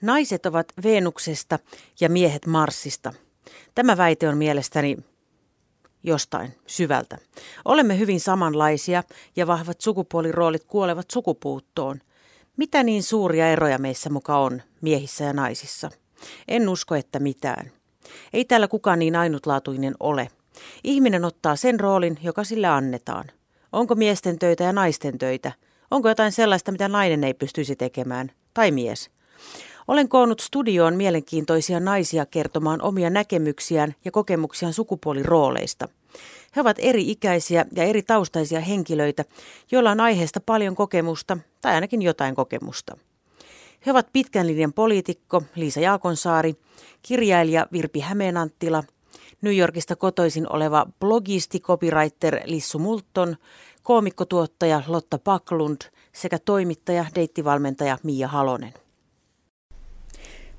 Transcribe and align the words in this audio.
Naiset 0.00 0.46
ovat 0.46 0.72
Veenuksesta 0.84 1.58
ja 2.00 2.08
miehet 2.08 2.46
Marsista. 2.46 3.12
Tämä 3.74 3.96
väite 3.96 4.28
on 4.28 4.38
mielestäni 4.38 4.96
jostain 6.02 6.54
syvältä. 6.66 7.18
Olemme 7.64 7.98
hyvin 7.98 8.20
samanlaisia 8.20 9.02
ja 9.36 9.46
vahvat 9.46 9.80
sukupuoliroolit 9.80 10.64
kuolevat 10.64 11.10
sukupuuttoon. 11.10 12.00
Mitä 12.56 12.82
niin 12.82 13.02
suuria 13.02 13.50
eroja 13.50 13.78
meissä 13.78 14.10
muka 14.10 14.38
on, 14.38 14.62
miehissä 14.80 15.24
ja 15.24 15.32
naisissa? 15.32 15.90
En 16.48 16.68
usko, 16.68 16.94
että 16.94 17.18
mitään. 17.18 17.72
Ei 18.32 18.44
täällä 18.44 18.68
kukaan 18.68 18.98
niin 18.98 19.16
ainutlaatuinen 19.16 19.94
ole. 20.00 20.30
Ihminen 20.84 21.24
ottaa 21.24 21.56
sen 21.56 21.80
roolin, 21.80 22.18
joka 22.22 22.44
sille 22.44 22.66
annetaan. 22.66 23.24
Onko 23.72 23.94
miesten 23.94 24.38
töitä 24.38 24.64
ja 24.64 24.72
naisten 24.72 25.18
töitä? 25.18 25.52
Onko 25.90 26.08
jotain 26.08 26.32
sellaista, 26.32 26.72
mitä 26.72 26.88
nainen 26.88 27.24
ei 27.24 27.34
pystyisi 27.34 27.76
tekemään? 27.76 28.30
Tai 28.54 28.70
mies? 28.70 29.10
Olen 29.88 30.08
koonnut 30.08 30.40
studioon 30.40 30.96
mielenkiintoisia 30.96 31.80
naisia 31.80 32.26
kertomaan 32.26 32.82
omia 32.82 33.10
näkemyksiään 33.10 33.94
ja 34.04 34.10
kokemuksiaan 34.10 34.72
sukupuolirooleista. 34.72 35.88
He 36.56 36.60
ovat 36.60 36.76
eri-ikäisiä 36.80 37.66
ja 37.76 37.84
eri 37.84 38.02
taustaisia 38.02 38.60
henkilöitä, 38.60 39.24
joilla 39.70 39.90
on 39.90 40.00
aiheesta 40.00 40.40
paljon 40.40 40.74
kokemusta 40.74 41.38
tai 41.60 41.74
ainakin 41.74 42.02
jotain 42.02 42.34
kokemusta. 42.34 42.96
He 43.86 43.90
ovat 43.90 44.12
pitkän 44.12 44.46
linjan 44.46 44.72
poliitikko 44.72 45.42
Liisa 45.54 45.80
Jaakonsaari, 45.80 46.54
kirjailija 47.02 47.66
Virpi 47.72 48.00
Hämeenanttila, 48.00 48.84
New 49.42 49.56
Yorkista 49.56 49.96
kotoisin 49.96 50.52
oleva 50.52 50.86
blogisti, 51.00 51.60
copywriter 51.60 52.40
Lissu 52.44 52.78
Multon, 52.78 53.36
koomikkotuottaja 53.82 54.82
Lotta 54.86 55.18
Paklund 55.18 55.80
sekä 56.12 56.38
toimittaja, 56.38 57.04
deittivalmentaja 57.14 57.98
Mia 58.02 58.28
Halonen. 58.28 58.87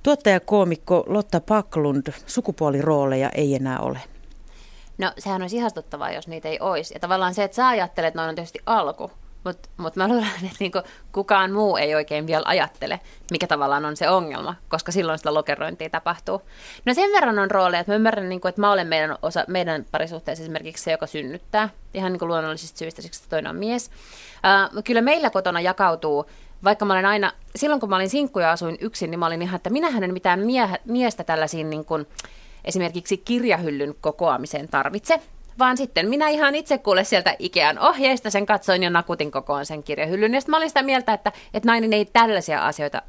Tuottaja-koomikko 0.03 1.03
Lotta 1.07 1.39
Paklund, 1.39 2.13
sukupuolirooleja 2.25 3.29
ei 3.29 3.55
enää 3.55 3.79
ole. 3.79 3.99
No 4.97 5.11
sehän 5.17 5.41
olisi 5.41 5.57
ihastuttavaa, 5.57 6.11
jos 6.11 6.27
niitä 6.27 6.49
ei 6.49 6.59
olisi. 6.59 6.93
Ja 6.93 6.99
tavallaan 6.99 7.33
se, 7.33 7.43
että 7.43 7.55
sä 7.55 7.67
ajattelet, 7.67 8.07
että 8.07 8.19
noin 8.19 8.29
on 8.29 8.35
tietysti 8.35 8.59
alku. 8.65 9.11
Mutta 9.43 9.69
mut 9.77 9.95
mä 9.95 10.07
luulen, 10.07 10.29
että 10.43 10.55
niinku 10.59 10.81
kukaan 11.11 11.51
muu 11.51 11.77
ei 11.77 11.95
oikein 11.95 12.27
vielä 12.27 12.43
ajattele, 12.45 12.99
mikä 13.31 13.47
tavallaan 13.47 13.85
on 13.85 13.97
se 13.97 14.09
ongelma, 14.09 14.55
koska 14.69 14.91
silloin 14.91 15.17
sitä 15.17 15.33
lokerointia 15.33 15.89
tapahtuu. 15.89 16.41
No 16.85 16.93
sen 16.93 17.11
verran 17.11 17.39
on 17.39 17.51
rooleja, 17.51 17.79
että 17.79 17.91
mä 17.91 17.95
ymmärrän, 17.95 18.29
niinku, 18.29 18.47
että 18.47 18.61
mä 18.61 18.71
olen 18.71 18.87
meidän, 18.87 19.17
osa, 19.21 19.45
meidän 19.47 19.85
parisuhteessa 19.91 20.43
esimerkiksi 20.43 20.83
se, 20.83 20.91
joka 20.91 21.07
synnyttää, 21.07 21.69
ihan 21.93 22.11
niinku 22.11 22.27
luonnollisista 22.27 22.77
syistä, 22.77 23.01
siksi 23.01 23.29
toinen 23.29 23.49
on 23.49 23.55
mies. 23.55 23.91
Uh, 24.75 24.83
kyllä 24.83 25.01
meillä 25.01 25.29
kotona 25.29 25.61
jakautuu 25.61 26.25
vaikka 26.63 26.85
mä 26.85 26.93
olen 26.93 27.05
aina, 27.05 27.31
silloin 27.55 27.79
kun 27.79 27.89
mä 27.89 27.95
olin 27.95 28.09
sinkku 28.09 28.39
ja 28.39 28.51
asuin 28.51 28.77
yksin, 28.81 29.11
niin 29.11 29.19
mä 29.19 29.27
olin 29.27 29.41
ihan, 29.41 29.55
että 29.55 29.69
minähän 29.69 30.03
en 30.03 30.13
mitään 30.13 30.39
mie- 30.39 30.79
miestä 30.85 31.23
tällaisiin 31.23 31.69
niin 31.69 31.85
kuin, 31.85 32.07
esimerkiksi 32.65 33.17
kirjahyllyn 33.17 33.95
kokoamiseen 34.01 34.69
tarvitse, 34.69 35.21
vaan 35.59 35.77
sitten 35.77 36.09
minä 36.09 36.27
ihan 36.27 36.55
itse 36.55 36.77
kuule 36.77 37.03
sieltä 37.03 37.35
Ikean 37.39 37.79
ohjeista 37.79 38.29
sen 38.29 38.45
katsoin 38.45 38.83
ja 38.83 38.89
nakutin 38.89 39.31
kokoon 39.31 39.65
sen 39.65 39.83
kirjahyllyn. 39.83 40.33
Ja 40.33 40.41
sitten 40.41 40.51
mä 40.51 40.57
olin 40.57 40.69
sitä 40.69 40.83
mieltä, 40.83 41.13
että, 41.13 41.31
että 41.53 41.67
nainen 41.67 41.93
ei 41.93 42.05
tällaisia 42.05 42.65
asioita 42.65 43.01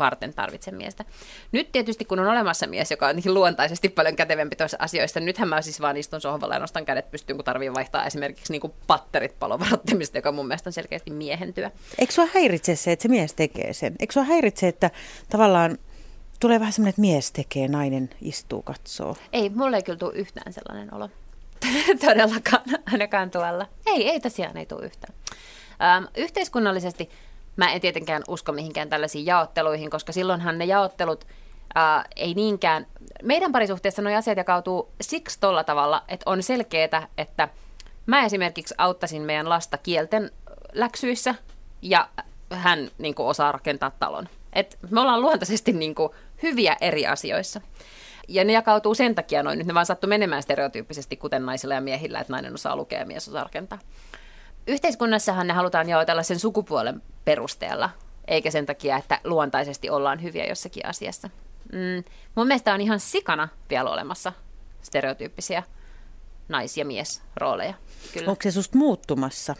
varten 0.00 0.34
tarvitse 0.34 0.70
miestä. 0.70 1.04
Nyt 1.52 1.72
tietysti 1.72 2.04
kun 2.04 2.18
on 2.18 2.26
olemassa 2.26 2.66
mies, 2.66 2.90
joka 2.90 3.06
on 3.06 3.16
niin 3.16 3.34
luontaisesti 3.34 3.88
paljon 3.88 4.16
kätevempi 4.16 4.56
tuossa 4.56 4.76
asioissa, 4.80 5.20
niin 5.20 5.26
nythän 5.26 5.48
mä 5.48 5.62
siis 5.62 5.80
vaan 5.80 5.96
istun 5.96 6.20
sohvalla 6.20 6.54
ja 6.54 6.60
nostan 6.60 6.84
kädet 6.84 7.10
pystyyn, 7.10 7.36
kun 7.36 7.44
tarvii 7.44 7.74
vaihtaa 7.74 8.06
esimerkiksi 8.06 8.52
niin 8.52 8.60
kuin 8.60 8.72
patterit 8.86 9.38
palovarottimista, 9.38 10.18
joka 10.18 10.32
mun 10.32 10.46
mielestä 10.46 10.68
on 10.68 10.72
selkeästi 10.72 11.10
miehentyä. 11.10 11.70
Eikö 11.98 12.12
sua 12.12 12.26
häiritse 12.34 12.76
se, 12.76 12.92
että 12.92 13.02
se 13.02 13.08
mies 13.08 13.34
tekee 13.34 13.72
sen? 13.72 13.94
Eikö 14.00 14.12
sua 14.12 14.24
häiritse, 14.24 14.68
että 14.68 14.90
tavallaan 15.28 15.78
tulee 16.40 16.60
vähän 16.60 16.72
semmoinen, 16.72 16.90
että 16.90 17.00
mies 17.00 17.32
tekee, 17.32 17.68
nainen 17.68 18.10
istuu, 18.22 18.62
katsoo? 18.62 19.16
Ei, 19.32 19.48
mulle 19.48 19.76
ei 19.76 19.82
kyllä 19.82 19.98
tule 19.98 20.12
yhtään 20.14 20.52
sellainen 20.52 20.94
olo. 20.94 21.08
Todellakaan, 22.06 22.62
ainakaan 22.92 23.30
tuolla. 23.30 23.66
Ei, 23.86 24.10
ei 24.10 24.20
tosiaan 24.20 24.56
ei 24.56 24.66
tule 24.66 24.84
yhtään. 24.86 25.14
Ähm, 25.82 26.04
yhteiskunnallisesti 26.16 27.10
Mä 27.56 27.72
en 27.72 27.80
tietenkään 27.80 28.22
usko 28.28 28.52
mihinkään 28.52 28.88
tällaisiin 28.88 29.26
jaotteluihin, 29.26 29.90
koska 29.90 30.12
silloinhan 30.12 30.58
ne 30.58 30.64
jaottelut 30.64 31.26
ää, 31.74 32.04
ei 32.16 32.34
niinkään... 32.34 32.86
Meidän 33.22 33.52
parisuhteessa 33.52 34.02
nuo 34.02 34.16
asiat 34.16 34.38
jakautuu 34.38 34.90
siksi 35.00 35.40
tolla 35.40 35.64
tavalla, 35.64 36.02
että 36.08 36.30
on 36.30 36.42
selkeää, 36.42 37.08
että 37.18 37.48
mä 38.06 38.24
esimerkiksi 38.24 38.74
auttasin 38.78 39.22
meidän 39.22 39.48
lasta 39.48 39.78
kielten 39.78 40.30
läksyissä 40.72 41.34
ja 41.82 42.08
hän 42.50 42.90
niin 42.98 43.14
kuin, 43.14 43.26
osaa 43.26 43.52
rakentaa 43.52 43.90
talon. 43.98 44.28
Et 44.52 44.78
me 44.90 45.00
ollaan 45.00 45.20
luontaisesti 45.20 45.72
niin 45.72 45.94
kuin, 45.94 46.12
hyviä 46.42 46.76
eri 46.80 47.06
asioissa. 47.06 47.60
Ja 48.28 48.44
ne 48.44 48.52
jakautuu 48.52 48.94
sen 48.94 49.14
takia 49.14 49.42
noin, 49.42 49.58
nyt 49.58 49.66
ne 49.66 49.74
vaan 49.74 49.86
sattuu 49.86 50.08
menemään 50.08 50.42
stereotyyppisesti, 50.42 51.16
kuten 51.16 51.46
naisilla 51.46 51.74
ja 51.74 51.80
miehillä, 51.80 52.20
että 52.20 52.32
nainen 52.32 52.54
osaa 52.54 52.76
lukea 52.76 52.98
ja 52.98 53.06
mies 53.06 53.28
osaa 53.28 53.44
rakentaa. 53.44 53.78
Yhteiskunnassahan 54.66 55.46
ne 55.46 55.52
halutaan 55.52 55.88
jaotella 55.88 56.22
sen 56.22 56.38
sukupuolen 56.38 57.02
perusteella, 57.24 57.90
eikä 58.28 58.50
sen 58.50 58.66
takia, 58.66 58.96
että 58.96 59.20
luontaisesti 59.24 59.90
ollaan 59.90 60.22
hyviä 60.22 60.46
jossakin 60.46 60.86
asiassa. 60.86 61.30
Mm, 61.72 62.04
mun 62.34 62.46
mielestä 62.46 62.74
on 62.74 62.80
ihan 62.80 63.00
sikana 63.00 63.48
vielä 63.70 63.90
olemassa 63.90 64.32
stereotyyppisiä 64.82 65.62
nais- 66.48 66.76
ja 66.76 66.84
miesrooleja. 66.84 67.74
Kyllä. 68.12 68.30
Onko 68.30 68.42
se 68.42 68.50
susta 68.50 68.78
muuttumassa? 68.78 69.54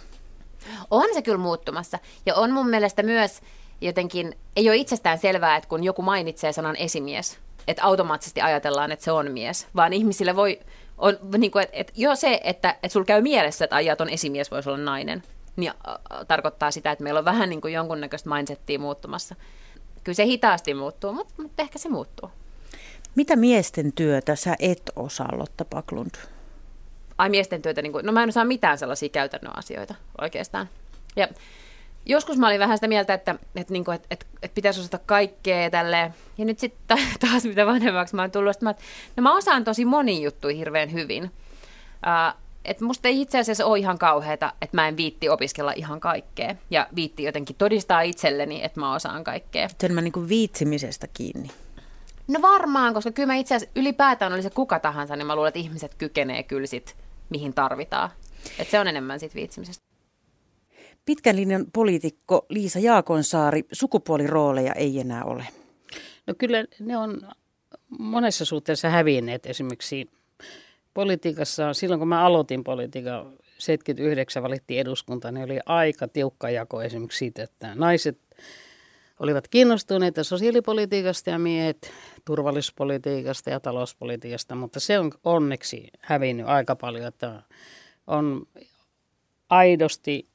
On 0.91 1.09
se 1.15 1.23
kyllä 1.23 1.39
muuttumassa. 1.39 1.99
Ja 2.27 2.35
on 2.35 2.51
mun 2.51 2.69
mielestä 2.69 3.03
myös 3.03 3.41
jotenkin, 3.81 4.39
ei 4.57 4.69
ole 4.69 4.77
itsestään 4.77 5.19
selvää, 5.19 5.57
että 5.57 5.69
kun 5.69 5.85
joku 5.85 6.03
mainitsee 6.03 6.53
sanan 6.53 6.77
esimies, 6.77 7.39
että 7.69 7.85
automaattisesti 7.85 8.41
ajatellaan, 8.41 8.93
että 8.93 9.05
se 9.05 9.13
on 9.13 9.33
mies, 9.33 9.67
vaan 9.77 9.93
ihmisille 9.93 10.37
voi 10.37 10.61
on 11.01 11.19
niin 11.39 11.51
kuin, 11.51 11.63
että, 11.63 11.77
että 11.77 11.93
jo 11.97 12.17
se, 12.17 12.41
että, 12.45 12.71
että 12.71 12.89
sulla 12.89 13.07
käy 13.07 13.23
mielessä, 13.23 13.65
että 13.65 13.77
ajat 13.77 14.01
on 14.01 14.09
esimies, 14.09 14.51
voisi 14.51 14.69
olla 14.69 14.79
nainen, 14.79 15.23
niin 15.57 15.73
äh, 15.89 16.27
tarkoittaa 16.29 16.71
sitä, 16.71 16.91
että 16.91 17.05
meillä 17.05 17.19
on 17.19 17.25
vähän 17.25 17.51
niin 17.51 17.61
kuin 17.61 17.75
jonkunnäköistä 17.75 18.31
mindsettiä 18.31 18.79
muuttumassa. 18.79 19.35
Kyllä 20.05 20.17
se 20.17 20.25
hitaasti 20.25 20.75
muuttuu, 20.75 21.13
mutta, 21.13 21.35
mutta 21.43 21.63
ehkä 21.63 21.79
se 21.79 21.89
muuttuu. 21.89 22.31
Mitä 23.15 23.37
miesten 23.37 23.93
työtä 23.93 24.37
sä 24.37 24.57
et 24.59 24.83
osaa, 24.97 25.39
Lotta 25.39 25.65
Paklund? 25.65 26.15
Ai 27.19 27.31
miesten 27.31 27.63
työtä, 27.63 27.83
niin 27.83 27.93
kuin, 27.93 28.07
no 28.07 28.13
mä 28.13 28.23
en 28.23 28.29
osaa 28.29 28.45
mitään 28.45 28.79
sellaisia 28.79 29.09
käytännön 29.09 29.59
asioita 29.59 29.95
oikeastaan. 30.21 30.69
Ja 31.17 31.29
joskus 32.07 32.39
mä 32.39 32.47
olin 32.47 32.61
vähän 32.61 32.77
sitä 32.77 32.89
mieltä, 32.89 33.15
että, 33.15 33.35
että, 33.57 33.73
niin 33.73 33.85
kuin, 33.85 33.95
että, 33.95 34.07
että, 34.11 34.27
että 34.43 34.55
pitäisi 34.55 34.81
osata 34.81 34.99
kaikkea 35.07 35.71
tälle. 35.71 36.13
Ja 36.39 36.45
nyt 36.45 36.59
sitten 36.59 36.99
taas 37.31 37.45
mitä 37.45 37.67
vanhemmaksi 37.67 38.17
mä 38.17 38.23
oon 38.23 38.31
tullut, 38.31 38.51
että 38.51 38.65
mä, 38.65 38.75
no 39.17 39.23
mä 39.23 39.37
osaan 39.37 39.65
tosi 39.65 39.85
moni 39.85 40.23
juttuja 40.23 40.57
hirveän 40.57 40.93
hyvin. 40.93 41.25
Uh, 41.25 42.41
että 42.65 42.85
musta 42.85 43.09
ei 43.09 43.21
itse 43.21 43.39
asiassa 43.39 43.67
ole 43.67 43.79
ihan 43.79 43.99
kauheata, 43.99 44.53
että 44.63 44.77
mä 44.77 44.89
en 44.89 44.97
viitti 44.97 45.29
opiskella 45.29 45.73
ihan 45.73 46.01
kaikkea. 46.01 46.55
Ja 46.71 46.87
viitti 46.95 47.23
jotenkin 47.23 47.57
todistaa 47.57 48.01
itselleni, 48.01 48.65
että 48.65 48.81
mä 48.81 48.95
osaan 48.95 49.25
kaikkea. 49.25 49.69
Se 49.69 49.87
on 49.87 50.05
niin 50.05 50.13
kuin 50.13 50.29
viitsimisestä 50.29 51.07
kiinni. 51.15 51.51
No 52.29 52.43
varmaan, 52.43 52.95
koska 52.95 53.11
kyllä 53.11 53.27
mä 53.27 53.35
itse 53.35 53.55
asiassa 53.55 53.81
ylipäätään 53.81 54.33
oli 54.33 54.43
se 54.43 54.51
kuka 54.51 54.79
tahansa, 54.79 55.17
niin 55.17 55.27
mä 55.27 55.35
luulen, 55.35 55.49
että 55.49 55.61
ihmiset 55.61 55.95
kykenee 55.95 56.43
kyllä 56.43 56.67
sit, 56.67 56.97
mihin 57.31 57.55
tarvitaan. 57.55 58.11
Että 58.59 58.71
se 58.71 58.81
on 58.81 58.89
enemmän 58.89 59.21
sit 59.21 59.35
viitsimisestä. 59.35 59.90
Pitkän 61.05 61.37
linjan 61.37 61.67
poliitikko 61.73 62.47
Liisa 62.49 62.79
Jaakonsaari, 62.79 63.65
sukupuolirooleja 63.73 64.73
ei 64.73 65.01
enää 65.01 65.25
ole. 65.25 65.47
No 66.27 66.35
kyllä 66.39 66.65
ne 66.81 66.97
on 66.97 67.21
monessa 67.99 68.45
suhteessa 68.45 68.89
hävinneet 68.89 69.47
esimerkiksi 69.47 70.11
politiikassa. 70.95 71.75
Silloin 71.75 71.99
kun 71.99 72.09
mä 72.09 72.25
aloitin 72.25 72.65
politiikan, 72.65 73.33
79 73.59 74.43
valittiin 74.43 74.81
eduskunta, 74.81 75.33
niin 75.33 75.45
oli 75.45 75.59
aika 75.67 76.09
tiukka 76.09 76.51
jako 76.51 76.83
esimerkiksi 76.83 77.19
siitä, 77.19 77.43
että 77.43 77.75
naiset 77.75 78.19
olivat 79.21 79.49
kiinnostuneita 79.49 80.25
sosiaalipolitiikasta 80.25 81.31
ja 81.31 81.39
miehet 81.39 81.93
turvallisuuspolitiikasta 82.25 83.51
ja 83.51 83.61
talouspolitiikasta, 83.61 84.55
mutta 84.55 84.81
se 84.81 84.99
on 84.99 85.13
onneksi 85.25 85.89
hävinnyt 86.01 86.47
aika 86.47 86.77
paljon, 86.77 87.07
että 87.07 87.43
on 88.07 88.47
aidosti 89.51 90.27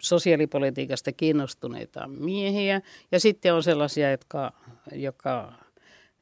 sosiaalipolitiikasta 0.00 1.12
kiinnostuneita 1.12 2.08
miehiä 2.08 2.80
ja 3.12 3.20
sitten 3.20 3.54
on 3.54 3.62
sellaisia, 3.62 4.10
jotka, 4.10 4.52
jotka, 4.92 5.52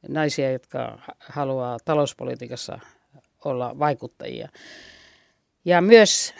naisia, 0.07 0.51
jotka 0.51 0.99
haluaa 1.19 1.77
talouspolitiikassa 1.85 2.79
olla 3.45 3.79
vaikuttajia. 3.79 4.49
Ja 5.65 5.81
myös 5.81 6.33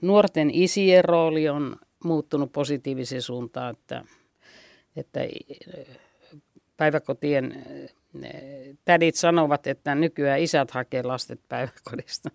nuorten 0.00 0.50
isien 0.50 1.04
rooli 1.04 1.48
on 1.48 1.76
muuttunut 2.04 2.52
positiiviseen 2.52 3.22
suuntaan, 3.22 3.70
että, 3.74 4.04
että 4.96 5.20
päiväkotien 6.76 7.64
tädit 8.84 9.14
sanovat, 9.14 9.66
että 9.66 9.94
nykyään 9.94 10.40
isät 10.40 10.70
hakee 10.70 11.02
lastet 11.02 11.40
päiväkodista, 11.48 12.30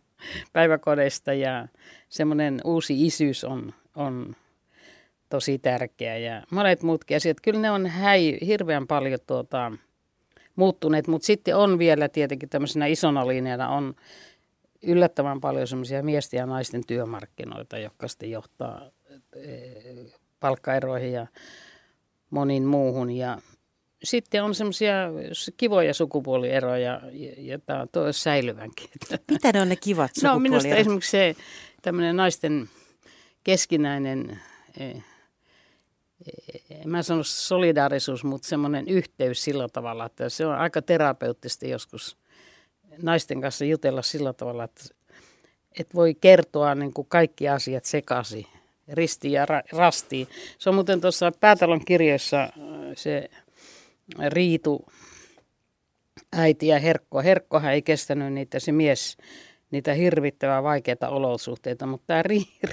päiväkodeista 0.54 1.34
ja 1.34 1.68
semmoinen 2.10 2.62
uusi 2.64 3.06
isyys 3.06 3.44
on, 3.44 3.74
on 3.96 4.36
tosi 5.32 5.60
tärkeä 5.60 6.18
ja 6.18 6.44
monet 6.52 6.84
muutkin 6.84 7.18
asiat. 7.18 7.38
Kyllä 7.42 7.60
ne 7.60 7.72
on 7.72 7.88
häi, 7.88 8.38
hirveän 8.46 8.88
paljon 8.88 9.20
tuota, 9.28 9.72
muuttuneet, 10.56 11.08
mutta 11.08 11.26
sitten 11.26 11.56
on 11.56 11.80
vielä 11.80 12.10
tietenkin 12.10 12.50
tämmöisenä 12.50 12.86
isona 12.86 13.28
linjana 13.28 13.70
on 13.70 13.96
yllättävän 14.84 15.42
paljon 15.42 15.68
semmoisia 15.68 16.04
miesten 16.04 16.38
ja 16.38 16.46
naisten 16.46 16.82
työmarkkinoita, 16.88 17.78
jotka 17.78 18.08
sitten 18.08 18.32
johtaa 18.32 18.92
eh, 19.36 20.14
palkkaeroihin 20.40 21.12
ja 21.12 21.28
moniin 22.30 22.64
muuhun. 22.64 23.12
Ja 23.12 23.38
sitten 24.04 24.44
on 24.44 24.56
semmoisia 24.56 24.94
kivoja 25.58 25.94
sukupuolieroja, 25.94 27.02
joita 27.38 27.88
on 27.96 28.14
säilyvänkin. 28.14 28.90
Mitä 29.32 29.52
ne 29.54 29.62
on 29.62 29.70
ne 29.70 29.76
kivat 29.76 30.12
sukupuolierot? 30.16 30.36
No 30.36 30.40
minusta 30.40 30.76
esimerkiksi 30.76 31.12
se 31.12 31.36
tämmöinen 31.82 32.16
naisten 32.16 32.70
keskinäinen, 33.44 34.40
mä 36.86 37.04
sano 37.04 37.24
solidaarisuus, 37.24 38.24
mutta 38.24 38.48
semmoinen 38.48 38.88
yhteys 38.88 39.44
sillä 39.44 39.70
tavalla, 39.70 40.06
että 40.06 40.30
se 40.30 40.46
on 40.46 40.56
aika 40.56 40.82
terapeuttista 40.82 41.68
joskus 41.68 42.18
naisten 43.02 43.42
kanssa 43.42 43.66
jutella 43.66 44.02
sillä 44.02 44.34
tavalla, 44.34 44.64
että, 44.64 44.84
että 45.80 45.94
voi 45.94 46.16
kertoa 46.16 46.76
niin 46.76 46.94
kuin 46.94 47.08
kaikki 47.08 47.50
asiat 47.50 47.86
sekaisin, 47.86 48.46
ristiin 48.88 49.32
ja 49.32 49.46
ra- 49.46 49.78
rastiin. 49.78 50.28
Se 50.58 50.70
on 50.70 50.76
muuten 50.76 51.02
tuossa 51.02 51.32
Päätalon 51.40 51.86
kirjoissa 51.86 52.50
se 52.96 53.30
Riitu, 54.30 54.86
äiti 56.34 56.68
ja 56.68 56.80
Herkko. 56.80 57.22
Herkkohan 57.22 57.74
ei 57.74 57.82
kestänyt 57.82 58.34
niitä, 58.34 58.60
se 58.60 58.72
mies, 58.72 59.18
niitä 59.72 59.94
hirvittävää 59.94 60.64
vaikeita 60.64 61.10
olosuhteita, 61.10 61.86
mutta 61.86 62.08
tämä 62.08 62.24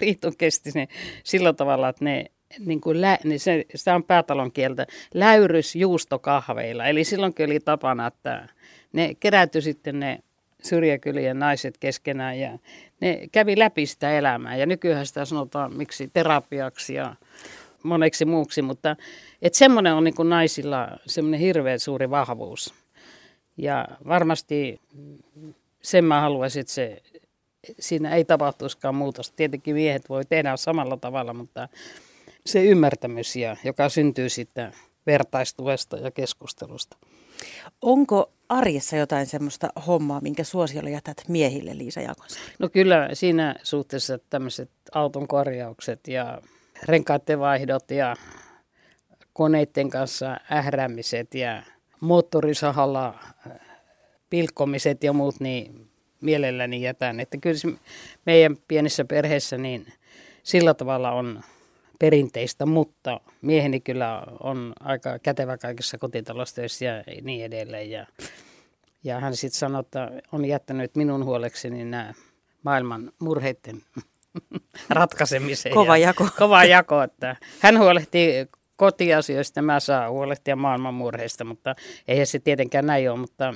Riitu 0.00 0.32
kesti 0.38 0.70
ne 0.74 0.88
sillä 1.24 1.52
tavalla, 1.52 1.88
että 1.88 2.04
ne 2.04 2.30
niin 2.58 2.80
kuin 2.80 3.00
lä, 3.00 3.18
niin 3.24 3.40
se, 3.40 3.64
sitä 3.74 3.94
on 3.94 4.04
päätalon 4.04 4.52
kieltä, 4.52 4.86
läyrys 5.14 5.76
juustokahveilla. 5.76 6.86
Eli 6.86 7.04
silloinkin 7.04 7.46
oli 7.46 7.60
tapana, 7.60 8.06
että 8.06 8.48
ne 8.92 9.14
kerätty 9.20 9.60
sitten 9.60 10.00
ne 10.00 10.18
syrjäkylien 10.62 11.38
naiset 11.38 11.78
keskenään 11.78 12.38
ja 12.38 12.58
ne 13.00 13.28
kävi 13.32 13.58
läpi 13.58 13.86
sitä 13.86 14.18
elämää. 14.18 14.56
Ja 14.56 14.66
nykyään 14.66 15.06
sitä 15.06 15.24
sanotaan 15.24 15.76
miksi 15.76 16.10
terapiaksi 16.12 16.94
ja 16.94 17.14
moneksi 17.82 18.24
muuksi, 18.24 18.62
mutta 18.62 18.96
että 19.42 19.58
semmoinen 19.58 19.94
on 19.94 20.04
niin 20.04 20.14
kuin 20.14 20.28
naisilla 20.28 20.88
semmoinen 21.06 21.40
hirveän 21.40 21.78
suuri 21.78 22.10
vahvuus. 22.10 22.74
Ja 23.56 23.88
varmasti 24.08 24.80
sen 25.82 26.04
mä 26.04 26.20
haluaisin, 26.20 26.60
että 26.60 26.72
se, 26.72 27.02
siinä 27.78 28.14
ei 28.14 28.24
tapahtuisikaan 28.24 28.94
muutosta. 28.94 29.36
Tietenkin 29.36 29.74
miehet 29.74 30.08
voi 30.08 30.24
tehdä 30.24 30.56
samalla 30.56 30.96
tavalla, 30.96 31.34
mutta 31.34 31.68
se 32.48 32.64
ymmärtämys, 32.64 33.36
ja, 33.36 33.56
joka 33.64 33.88
syntyy 33.88 34.28
sitten 34.28 34.72
vertaistuesta 35.06 35.96
ja 35.96 36.10
keskustelusta. 36.10 36.96
Onko 37.82 38.32
arjessa 38.48 38.96
jotain 38.96 39.26
semmoista 39.26 39.68
hommaa, 39.86 40.20
minkä 40.20 40.44
suosiolla 40.44 40.90
jätät 40.90 41.22
miehille, 41.28 41.78
Liisa 41.78 42.00
Jaakonsaari? 42.00 42.52
No 42.58 42.68
kyllä 42.68 43.08
siinä 43.12 43.54
suhteessa 43.62 44.18
tämmöiset 44.30 44.70
auton 44.92 45.28
korjaukset 45.28 46.08
ja 46.08 46.42
renkaiden 46.82 47.40
vaihdot 47.40 47.90
ja 47.90 48.16
koneiden 49.32 49.90
kanssa 49.90 50.36
ährämiset 50.52 51.34
ja 51.34 51.62
moottorisahalla 52.00 53.08
äh, 53.46 53.52
pilkkomiset 54.30 55.04
ja 55.04 55.12
muut, 55.12 55.40
niin 55.40 55.90
mielelläni 56.20 56.82
jätän. 56.82 57.20
Että 57.20 57.36
kyllä 57.36 57.76
meidän 58.26 58.56
pienessä 58.68 59.04
perheessä 59.04 59.58
niin 59.58 59.86
sillä 60.42 60.74
tavalla 60.74 61.10
on 61.10 61.42
perinteistä, 61.98 62.66
mutta 62.66 63.20
mieheni 63.42 63.80
kyllä 63.80 64.22
on 64.40 64.72
aika 64.80 65.18
kätevä 65.18 65.58
kaikissa 65.58 65.98
kotitaloustöissä 65.98 66.84
ja 66.84 67.04
niin 67.22 67.44
edelleen. 67.44 67.90
Ja, 67.90 68.06
ja 69.04 69.20
hän 69.20 69.36
sitten 69.36 69.58
sanoi, 69.58 69.80
että 69.80 70.10
on 70.32 70.44
jättänyt 70.44 70.96
minun 70.96 71.24
huolekseni 71.24 71.84
nämä 71.84 72.14
maailman 72.62 73.12
murheiden 73.18 73.82
ratkaisemiseen. 74.90 75.74
Kova 75.74 75.96
jako. 75.96 76.24
Ja, 76.24 76.30
kova 76.38 76.64
jako, 76.64 77.02
että 77.02 77.36
hän 77.60 77.78
huolehtii 77.78 78.46
kotiasioista, 78.76 79.62
mä 79.62 79.80
saan 79.80 80.10
huolehtia 80.10 80.56
maailman 80.56 80.94
murheista, 80.94 81.44
mutta 81.44 81.74
eihän 82.08 82.26
se 82.26 82.38
tietenkään 82.38 82.86
näin 82.86 83.10
ole, 83.10 83.18
mutta 83.18 83.54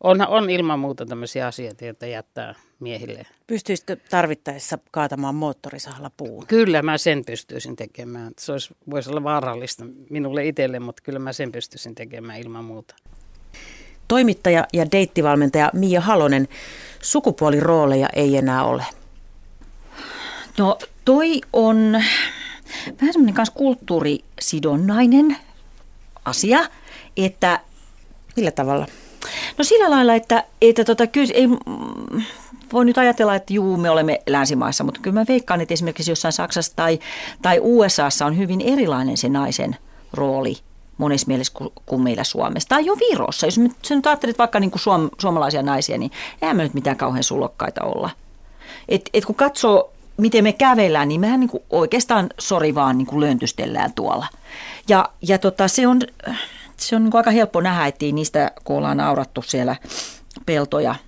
on, 0.00 0.28
on 0.28 0.50
ilman 0.50 0.78
muuta 0.78 1.06
tämmöisiä 1.06 1.46
asioita, 1.46 1.84
joita 1.84 2.06
jättää 2.06 2.54
miehille. 2.80 3.26
Pystyisikö 3.46 3.96
tarvittaessa 4.10 4.78
kaatamaan 4.90 5.34
moottorisahalla 5.34 6.10
puun? 6.16 6.46
Kyllä 6.46 6.82
mä 6.82 6.98
sen 6.98 7.24
pystyisin 7.24 7.76
tekemään. 7.76 8.32
Se 8.38 8.52
olisi, 8.52 8.74
voisi 8.90 9.10
olla 9.10 9.22
vaarallista 9.24 9.84
minulle 10.10 10.46
itselle, 10.46 10.80
mutta 10.80 11.02
kyllä 11.02 11.18
mä 11.18 11.32
sen 11.32 11.52
pystyisin 11.52 11.94
tekemään 11.94 12.40
ilman 12.40 12.64
muuta. 12.64 12.94
Toimittaja 14.08 14.66
ja 14.72 14.90
deittivalmentaja 14.92 15.70
Mia 15.72 16.00
Halonen, 16.00 16.48
sukupuolirooleja 17.02 18.08
ei 18.12 18.36
enää 18.36 18.64
ole. 18.64 18.84
No 20.58 20.78
toi 21.04 21.40
on 21.52 21.92
vähän 23.00 23.12
semmoinen 23.12 23.34
kanssa 23.34 23.54
kulttuurisidonnainen 23.54 25.36
asia, 26.24 26.58
että... 27.16 27.60
Millä 28.36 28.50
tavalla? 28.50 28.86
No 29.58 29.64
sillä 29.64 29.90
lailla, 29.90 30.14
että, 30.14 30.44
että 30.62 30.84
tota, 30.84 31.06
kyllä 31.06 31.32
ei, 31.34 31.48
voi 32.72 32.84
nyt 32.84 32.98
ajatella, 32.98 33.34
että 33.34 33.52
juu, 33.52 33.76
me 33.76 33.90
olemme 33.90 34.20
länsimaissa, 34.26 34.84
mutta 34.84 35.00
kyllä 35.00 35.20
mä 35.20 35.24
veikkaan, 35.28 35.60
että 35.60 35.74
esimerkiksi 35.74 36.10
jossain 36.10 36.32
Saksassa 36.32 36.72
tai, 36.76 36.98
tai 37.42 37.58
USAssa 37.62 38.26
on 38.26 38.38
hyvin 38.38 38.60
erilainen 38.60 39.16
se 39.16 39.28
naisen 39.28 39.76
rooli 40.12 40.56
monessa 40.98 41.26
mielessä 41.26 41.52
kuin, 41.56 41.70
kuin 41.86 42.02
meillä 42.02 42.24
Suomessa. 42.24 42.68
Tai 42.68 42.86
jo 42.86 42.96
Virossa. 42.96 43.46
Jos 43.46 43.60
sä 43.82 43.94
nyt 43.94 44.06
ajattelet 44.06 44.38
vaikka 44.38 44.60
niin 44.60 44.70
kuin 44.70 44.80
suom, 44.80 45.10
suomalaisia 45.20 45.62
naisia, 45.62 45.98
niin 45.98 46.10
eihän 46.42 46.56
me 46.56 46.62
nyt 46.62 46.74
mitään 46.74 46.96
kauhean 46.96 47.24
sulokkaita 47.24 47.84
olla. 47.84 48.10
Et, 48.88 49.10
et 49.14 49.24
kun 49.24 49.34
katsoo, 49.34 49.92
miten 50.16 50.44
me 50.44 50.52
kävellään, 50.52 51.08
niin 51.08 51.20
mehän 51.20 51.40
niin 51.40 51.50
kuin 51.50 51.62
oikeastaan 51.70 52.30
sori 52.38 52.74
vaan 52.74 52.98
niin 52.98 53.06
kuin 53.06 53.20
löntystellään 53.20 53.92
tuolla. 53.92 54.26
Ja, 54.88 55.08
ja 55.22 55.38
tota, 55.38 55.68
se 55.68 55.86
on, 55.86 56.00
se 56.76 56.96
on 56.96 57.04
niin 57.04 57.16
aika 57.16 57.30
helppo 57.30 57.60
nähdä, 57.60 57.86
että 57.86 58.06
niistä, 58.12 58.50
kun 58.64 58.76
ollaan 58.76 58.96
naurattu 58.96 59.42
siellä 59.42 59.76
peltoja– 60.46 60.94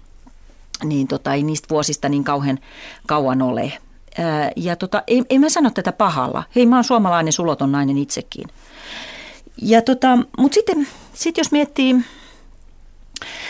niin 0.85 1.09
tota, 1.09 1.35
ei 1.35 1.43
niistä 1.43 1.69
vuosista 1.71 2.09
niin 2.09 2.25
kauhean 2.25 2.59
kauan 3.07 3.43
ole. 3.43 3.73
Ää, 4.19 4.51
ja 4.57 4.77
tota, 4.77 5.03
ei, 5.07 5.23
ei 5.31 5.39
mä 5.39 5.49
sano 5.49 5.71
tätä 5.71 5.93
pahalla. 5.93 6.43
Hei, 6.57 6.67
mä 6.67 6.77
oon 6.77 6.85
suomalainen 6.85 7.33
suloton 7.33 7.73
nainen 7.73 7.99
itsekin. 7.99 8.49
Ja 9.63 9.83
tota, 9.83 10.19
mutta 10.39 10.55
sitten 10.55 10.89
sit 11.13 11.39
jos 11.39 11.53
miettii 11.53 11.97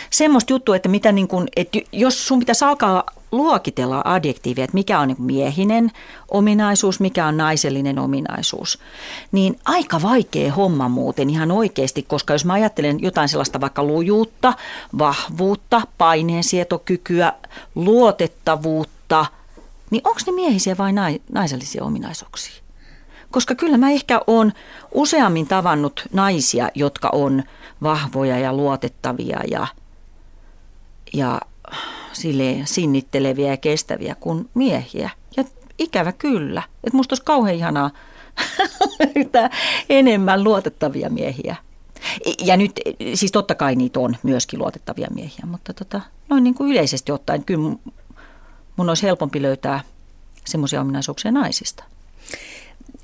semmoista 0.09 0.53
juttua, 0.53 0.75
että 0.75 0.89
mitä 0.89 1.11
niin 1.11 1.27
kun, 1.27 1.47
että 1.55 1.79
jos 1.91 2.27
sun 2.27 2.39
pitäisi 2.39 2.65
alkaa 2.65 3.03
luokitella 3.31 4.01
adjektiivia, 4.05 4.63
että 4.63 4.73
mikä 4.73 4.99
on 4.99 5.07
niin 5.07 5.21
miehinen 5.21 5.91
ominaisuus, 6.31 6.99
mikä 6.99 7.25
on 7.25 7.37
naisellinen 7.37 7.99
ominaisuus, 7.99 8.79
niin 9.31 9.59
aika 9.65 10.01
vaikea 10.01 10.53
homma 10.53 10.89
muuten 10.89 11.29
ihan 11.29 11.51
oikeasti, 11.51 12.03
koska 12.03 12.33
jos 12.33 12.45
mä 12.45 12.53
ajattelen 12.53 13.01
jotain 13.01 13.29
sellaista 13.29 13.61
vaikka 13.61 13.83
lujuutta, 13.83 14.53
vahvuutta, 14.97 15.81
paineensietokykyä, 15.97 17.33
luotettavuutta, 17.75 19.25
niin 19.89 20.01
onko 20.03 20.19
ne 20.25 20.31
miehisiä 20.31 20.77
vai 20.77 20.93
naisellisia 21.31 21.83
ominaisuuksia? 21.83 22.63
Koska 23.31 23.55
kyllä 23.55 23.77
mä 23.77 23.91
ehkä 23.91 24.21
on 24.27 24.53
useammin 24.91 25.47
tavannut 25.47 26.05
naisia, 26.13 26.69
jotka 26.75 27.09
on 27.11 27.43
vahvoja 27.83 28.39
ja 28.39 28.53
luotettavia 28.53 29.39
ja, 29.51 29.67
ja 31.13 31.41
sille 32.21 32.61
sinnitteleviä 32.65 33.51
ja 33.51 33.57
kestäviä 33.57 34.15
kuin 34.15 34.49
miehiä. 34.53 35.09
Ja 35.37 35.43
ikävä 35.77 36.11
kyllä. 36.11 36.63
Että 36.83 36.97
musta 36.97 37.13
olisi 37.13 37.25
kauhean 37.25 37.55
ihanaa 37.55 37.91
enemmän 39.89 40.43
luotettavia 40.43 41.09
miehiä. 41.09 41.55
Ja 42.43 42.57
nyt, 42.57 42.71
siis 43.13 43.31
totta 43.31 43.55
kai 43.55 43.75
niitä 43.75 43.99
on 43.99 44.17
myöskin 44.23 44.59
luotettavia 44.59 45.07
miehiä, 45.15 45.45
mutta 45.45 45.73
tota, 45.73 46.01
noin 46.29 46.43
niin 46.43 46.53
kuin 46.53 46.71
yleisesti 46.71 47.11
ottaen 47.11 47.43
kyllä 47.43 47.75
mun 48.75 48.89
olisi 48.89 49.03
helpompi 49.03 49.41
löytää 49.41 49.81
semmoisia 50.45 50.81
ominaisuuksia 50.81 51.31
naisista. 51.31 51.83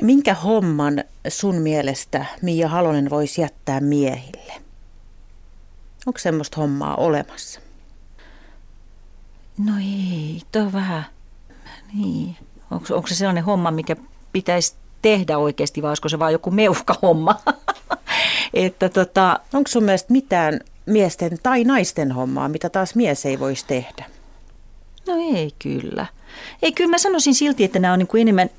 Minkä 0.01 0.34
homman 0.34 1.03
sun 1.27 1.55
mielestä 1.55 2.25
Mia 2.41 2.67
Halonen 2.67 3.10
voisi 3.10 3.41
jättää 3.41 3.79
miehille? 3.79 4.53
Onko 6.05 6.20
semmoista 6.20 6.62
hommaa 6.62 6.96
olemassa? 6.96 7.62
No 9.57 9.74
ei, 9.79 10.41
tuo 10.51 10.62
on 10.62 10.74
vähän, 10.74 11.05
niin. 11.93 12.36
Onko, 12.72 12.95
onko 12.95 13.07
se 13.07 13.15
sellainen 13.15 13.43
homma, 13.43 13.72
mikä 13.72 13.95
pitäisi 14.31 14.75
tehdä 15.01 15.38
oikeasti 15.38 15.81
vai 15.81 15.89
olisiko 15.89 16.10
se 16.10 16.19
vaan 16.19 16.31
joku 16.31 16.51
meuhka 16.51 16.95
homma? 17.01 17.39
että 18.53 18.89
tota, 18.89 19.39
onko 19.53 19.67
sun 19.67 19.83
mielestä 19.83 20.13
mitään 20.13 20.60
miesten 20.86 21.39
tai 21.43 21.63
naisten 21.63 22.12
hommaa, 22.12 22.50
mitä 22.50 22.69
taas 22.69 22.95
mies 22.95 23.25
ei 23.25 23.39
voisi 23.39 23.65
tehdä? 23.67 24.05
No 25.07 25.13
ei 25.38 25.51
kyllä. 25.60 26.05
Ei 26.62 26.72
kyllä 26.72 26.89
mä 26.89 26.98
sanoisin 26.98 27.36
silti, 27.36 27.63
että 27.63 27.79
nämä 27.79 27.93
on 27.93 28.00
niin 28.00 28.07
kuin 28.07 28.22
enemmän 28.22 28.50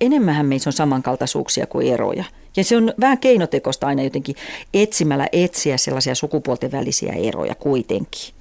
enemmän 0.00 0.46
meissä 0.46 0.68
on 0.68 0.72
samankaltaisuuksia 0.72 1.66
kuin 1.66 1.92
eroja. 1.94 2.24
Ja 2.56 2.64
se 2.64 2.76
on 2.76 2.92
vähän 3.00 3.18
keinotekosta 3.18 3.86
aina 3.86 4.02
jotenkin 4.02 4.36
etsimällä 4.74 5.28
etsiä 5.32 5.76
sellaisia 5.76 6.14
sukupuolten 6.14 6.72
välisiä 6.72 7.12
eroja 7.12 7.54
kuitenkin. 7.54 8.34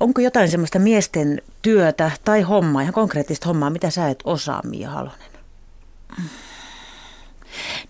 Onko 0.00 0.20
jotain 0.20 0.50
semmoista 0.50 0.78
miesten 0.78 1.42
työtä 1.62 2.10
tai 2.24 2.42
hommaa, 2.42 2.82
ihan 2.82 2.94
konkreettista 2.94 3.48
hommaa, 3.48 3.70
mitä 3.70 3.90
sä 3.90 4.08
et 4.08 4.18
osaa, 4.24 4.60
Mia 4.64 4.90
Halonen? 4.90 5.30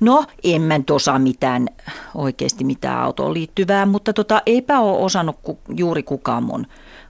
No, 0.00 0.24
en 0.44 0.62
mä 0.62 0.80
osaa 0.90 1.18
mitään, 1.18 1.68
oikeasti 2.14 2.64
mitään 2.64 3.00
autoon 3.00 3.34
liittyvää, 3.34 3.86
mutta 3.86 4.12
tota, 4.12 4.42
eipä 4.46 4.80
ole 4.80 4.98
osannut 4.98 5.36
ku, 5.42 5.58
juuri 5.76 6.02
kukaan 6.02 6.42
mun, 6.42 6.66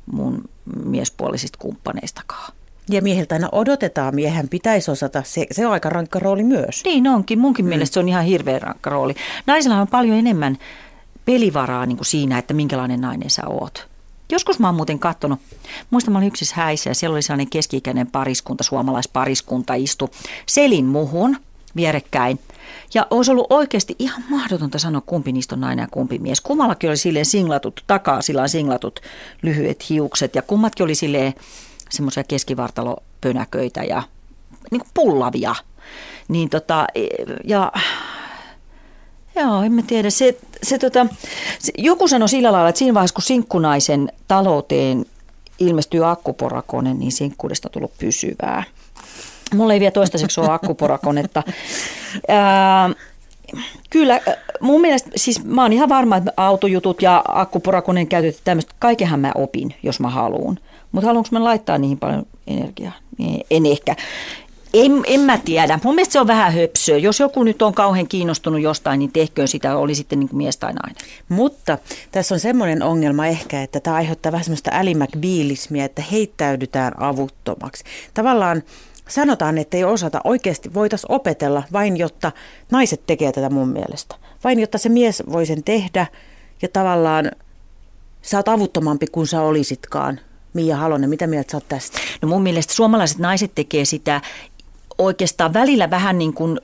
mun 0.06 0.44
miespuolisista 0.84 1.58
kumppaneistakaan. 1.58 2.52
Ja 2.90 3.02
mieheltä 3.02 3.34
aina 3.34 3.48
odotetaan, 3.52 4.14
miehen 4.14 4.48
pitäisi 4.48 4.90
osata. 4.90 5.22
Se, 5.26 5.46
se 5.50 5.66
on 5.66 5.72
aika 5.72 5.88
rankka 5.88 6.18
rooli 6.18 6.44
myös. 6.44 6.82
Niin 6.84 7.08
onkin, 7.08 7.38
munkin 7.38 7.64
mm. 7.64 7.68
mielestä 7.68 7.94
se 7.94 8.00
on 8.00 8.08
ihan 8.08 8.24
hirveän 8.24 8.62
rankka 8.62 8.90
rooli. 8.90 9.14
Naisilla 9.46 9.80
on 9.80 9.88
paljon 9.88 10.16
enemmän 10.16 10.58
pelivaraa 11.24 11.86
niin 11.86 11.96
kuin 11.96 12.06
siinä, 12.06 12.38
että 12.38 12.54
minkälainen 12.54 13.00
nainen 13.00 13.30
sä 13.30 13.42
oot. 13.46 13.89
Joskus 14.30 14.58
mä 14.58 14.68
oon 14.68 14.74
muuten 14.74 14.98
katsonut, 14.98 15.40
muistan 15.90 16.12
mä 16.12 16.18
olin 16.18 16.28
yksissä 16.28 16.54
häissä 16.56 16.90
ja 16.90 16.94
siellä 16.94 17.14
oli 17.14 17.22
sellainen 17.22 17.50
keski-ikäinen 17.50 18.06
pariskunta, 18.06 18.64
suomalaispariskunta 18.64 19.74
istu 19.74 20.10
selin 20.46 20.84
muhun 20.84 21.36
vierekkäin. 21.76 22.38
Ja 22.94 23.06
olisi 23.10 23.30
ollut 23.30 23.46
oikeasti 23.50 23.96
ihan 23.98 24.24
mahdotonta 24.28 24.78
sanoa, 24.78 25.00
kumpi 25.00 25.32
niistä 25.32 25.54
on 25.54 25.60
nainen 25.60 25.82
ja 25.82 25.88
kumpi 25.90 26.18
mies. 26.18 26.40
Kummallakin 26.40 26.90
oli 26.90 26.96
silleen 26.96 27.26
singlatut, 27.26 27.84
takaa 27.86 28.22
sillä 28.22 28.48
singlatut 28.48 29.00
lyhyet 29.42 29.90
hiukset 29.90 30.34
ja 30.34 30.42
kummatkin 30.42 30.84
oli 30.84 30.94
silleen 30.94 31.34
semmoisia 31.90 32.24
keskivartalopönäköitä 32.24 33.82
ja 33.82 34.02
niin 34.70 34.80
kuin 34.80 34.90
pullavia. 34.94 35.54
Niin 36.28 36.50
tota, 36.50 36.86
ja 37.44 37.72
Joo, 39.36 39.62
en 39.62 39.72
mä 39.72 39.82
tiedä. 39.86 40.10
Se, 40.10 40.38
se, 40.62 40.78
tota, 40.78 41.06
se, 41.58 41.72
joku 41.78 42.08
sanoi 42.08 42.28
sillä 42.28 42.52
lailla, 42.52 42.68
että 42.68 42.78
siinä 42.78 42.94
vaiheessa, 42.94 43.14
kun 43.14 43.22
sinkkunaisen 43.22 44.12
talouteen 44.28 45.06
ilmestyy 45.58 46.10
akkuporakone, 46.10 46.94
niin 46.94 47.12
sinkkuudesta 47.12 47.68
on 47.68 47.72
tullut 47.72 47.98
pysyvää. 47.98 48.64
Mulla 49.54 49.72
ei 49.72 49.80
vielä 49.80 49.90
toistaiseksi 49.90 50.40
ole 50.40 50.50
akkuporakonetta. 50.50 51.42
Ää, 52.28 52.90
kyllä, 53.90 54.20
mun 54.60 54.80
mielestä, 54.80 55.10
siis 55.16 55.44
mä 55.44 55.62
oon 55.62 55.72
ihan 55.72 55.88
varma, 55.88 56.16
että 56.16 56.32
autojutut 56.36 57.02
ja 57.02 57.24
akkuporakoneen 57.28 58.06
käytöt 58.06 58.40
tämmöistä, 58.44 58.74
kaikenhan 58.78 59.20
mä 59.20 59.32
opin, 59.34 59.74
jos 59.82 60.00
mä 60.00 60.08
haluan. 60.08 60.58
Mutta 60.92 61.06
haluanko 61.06 61.28
mä 61.32 61.44
laittaa 61.44 61.78
niihin 61.78 61.98
paljon 61.98 62.26
energiaa? 62.46 62.92
En 63.50 63.66
ehkä. 63.66 63.96
En, 64.74 65.02
en 65.06 65.20
mä 65.20 65.38
tiedä. 65.38 65.78
Mun 65.84 65.94
mielestä 65.94 66.12
se 66.12 66.20
on 66.20 66.26
vähän 66.26 66.52
höpsöä. 66.52 66.96
Jos 66.96 67.20
joku 67.20 67.42
nyt 67.42 67.62
on 67.62 67.74
kauhean 67.74 68.08
kiinnostunut 68.08 68.60
jostain, 68.60 68.98
niin 68.98 69.12
tehköön 69.12 69.48
sitä, 69.48 69.76
oli 69.76 69.94
sitten 69.94 70.20
niin 70.20 70.28
kuin 70.28 70.36
mies 70.36 70.56
tai 70.56 70.72
nainen. 70.72 71.02
Mutta 71.28 71.78
tässä 72.12 72.34
on 72.34 72.40
semmoinen 72.40 72.82
ongelma 72.82 73.26
ehkä, 73.26 73.62
että 73.62 73.80
tämä 73.80 73.96
aiheuttaa 73.96 74.32
vähän 74.32 74.44
semmoista 74.44 74.70
älimäkbiilismiä, 74.74 75.84
että 75.84 76.02
heittäydytään 76.12 77.02
avuttomaksi. 77.02 77.84
Tavallaan 78.14 78.62
sanotaan, 79.08 79.58
että 79.58 79.76
ei 79.76 79.84
osata. 79.84 80.20
Oikeasti 80.24 80.74
voitaisiin 80.74 81.12
opetella 81.12 81.62
vain, 81.72 81.96
jotta 81.96 82.32
naiset 82.70 83.06
tekee 83.06 83.32
tätä 83.32 83.50
mun 83.50 83.68
mielestä. 83.68 84.14
Vain, 84.44 84.60
jotta 84.60 84.78
se 84.78 84.88
mies 84.88 85.22
voi 85.32 85.46
sen 85.46 85.64
tehdä 85.64 86.06
ja 86.62 86.68
tavallaan 86.68 87.30
sä 88.22 88.36
oot 88.36 88.48
avuttomampi 88.48 89.06
kuin 89.06 89.26
sä 89.26 89.42
olisitkaan. 89.42 90.20
Mia 90.54 90.76
Halonen, 90.76 91.10
mitä 91.10 91.26
mieltä 91.26 91.50
sä 91.50 91.56
oot 91.56 91.68
tästä? 91.68 91.98
No 92.22 92.28
mun 92.28 92.42
mielestä 92.42 92.74
suomalaiset 92.74 93.18
naiset 93.18 93.54
tekee 93.54 93.84
sitä 93.84 94.20
oikeastaan 95.00 95.52
välillä 95.52 95.90
vähän 95.90 96.18
niin 96.18 96.34
kuin 96.34 96.60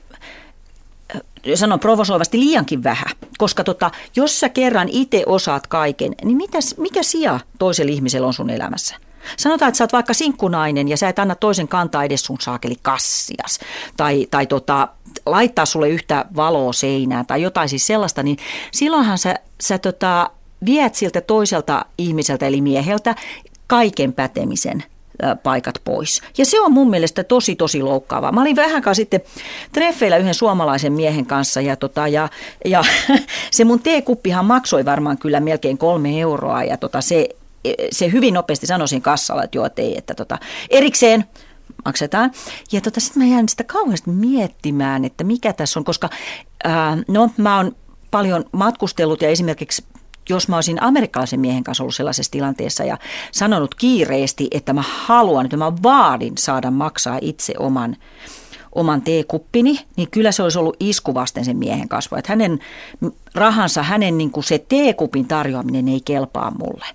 äh, 1.15 1.21
sanon 1.55 1.79
provosoivasti 1.79 2.39
liiankin 2.39 2.83
vähän, 2.83 3.11
koska 3.37 3.63
tota, 3.63 3.91
jos 4.15 4.39
sä 4.39 4.49
kerran 4.49 4.89
itse 4.91 5.23
osaat 5.25 5.67
kaiken, 5.67 6.15
niin 6.23 6.37
mitäs, 6.37 6.75
mikä 6.77 7.03
sija 7.03 7.39
toisella 7.59 7.91
ihmisellä 7.91 8.27
on 8.27 8.33
sun 8.33 8.49
elämässä? 8.49 8.95
Sanotaan, 9.37 9.69
että 9.69 9.77
sä 9.77 9.83
oot 9.83 9.93
vaikka 9.93 10.13
sinkkunainen 10.13 10.87
ja 10.87 10.97
sä 10.97 11.09
et 11.09 11.19
anna 11.19 11.35
toisen 11.35 11.67
kantaa 11.67 12.03
edes 12.03 12.25
sun 12.25 12.37
saakeli 12.41 12.75
kassias. 12.81 13.59
Tai, 13.97 14.27
tai 14.31 14.47
tota, 14.47 14.87
laittaa 15.25 15.65
sulle 15.65 15.89
yhtä 15.89 16.25
valoa 16.35 16.73
seinään 16.73 17.25
tai 17.25 17.41
jotain 17.41 17.69
siis 17.69 17.87
sellaista, 17.87 18.23
niin 18.23 18.37
silloinhan 18.71 19.17
sä, 19.17 19.35
sä 19.61 19.77
tota, 19.77 20.29
viet 20.65 20.95
siltä 20.95 21.21
toiselta 21.21 21.85
ihmiseltä 21.97 22.47
eli 22.47 22.61
mieheltä 22.61 23.15
kaiken 23.67 24.13
pätemisen 24.13 24.83
paikat 25.43 25.75
pois. 25.83 26.21
Ja 26.37 26.45
se 26.45 26.61
on 26.61 26.71
mun 26.71 26.89
mielestä 26.89 27.23
tosi, 27.23 27.55
tosi 27.55 27.81
loukkaavaa. 27.81 28.31
Mä 28.31 28.41
olin 28.41 28.55
vähän 28.55 28.83
sitten 28.93 29.21
treffeillä 29.71 30.17
yhden 30.17 30.33
suomalaisen 30.33 30.93
miehen 30.93 31.25
kanssa 31.25 31.61
ja, 31.61 31.75
tota, 31.75 32.07
ja, 32.07 32.29
ja 32.65 32.83
se 33.51 33.65
mun 33.65 33.79
teekuppihan 33.79 34.45
maksoi 34.45 34.85
varmaan 34.85 35.17
kyllä 35.17 35.39
melkein 35.39 35.77
kolme 35.77 36.21
euroa 36.21 36.63
ja 36.63 36.77
tota, 36.77 37.01
se, 37.01 37.29
se 37.91 38.11
hyvin 38.11 38.33
nopeasti 38.33 38.67
sanoisin 38.67 39.01
kassalla, 39.01 39.43
että 39.43 39.57
joo, 39.57 39.65
että 39.65 39.81
ei, 39.81 39.97
että 39.97 40.13
tota, 40.13 40.37
erikseen 40.69 41.25
maksetaan. 41.85 42.31
Ja 42.71 42.81
tota, 42.81 42.99
sitten 42.99 43.23
mä 43.23 43.29
jään 43.29 43.49
sitä 43.49 43.63
kauheasti 43.63 44.09
miettimään, 44.09 45.05
että 45.05 45.23
mikä 45.23 45.53
tässä 45.53 45.79
on, 45.79 45.83
koska 45.83 46.09
ää, 46.63 46.97
no 47.07 47.29
mä 47.37 47.57
oon 47.57 47.75
paljon 48.11 48.45
matkustellut 48.51 49.21
ja 49.21 49.29
esimerkiksi 49.29 49.83
jos 50.29 50.47
mä 50.47 50.55
olisin 50.55 50.83
amerikkalaisen 50.83 51.39
miehen 51.39 51.63
kanssa 51.63 51.83
ollut 51.83 51.95
sellaisessa 51.95 52.31
tilanteessa 52.31 52.83
ja 52.83 52.97
sanonut 53.31 53.75
kiireesti, 53.75 54.47
että 54.51 54.73
mä 54.73 54.83
haluan, 54.87 55.45
että 55.45 55.57
mä 55.57 55.73
vaadin 55.83 56.37
saada 56.37 56.71
maksaa 56.71 57.19
itse 57.21 57.53
oman 57.59 57.95
oman 58.75 59.01
teekuppini, 59.01 59.79
niin 59.95 60.11
kyllä 60.11 60.31
se 60.31 60.43
olisi 60.43 60.59
ollut 60.59 60.77
isku 60.79 61.13
vasten 61.13 61.45
sen 61.45 61.57
miehen 61.57 61.89
kasvua. 61.89 62.19
Että 62.19 62.31
hänen 62.31 62.59
rahansa, 63.35 63.83
hänen 63.83 64.17
niin 64.17 64.31
kuin 64.31 64.43
se 64.43 64.65
teekupin 64.69 65.27
tarjoaminen 65.27 65.87
ei 65.87 66.01
kelpaa 66.05 66.51
mulle. 66.51 66.85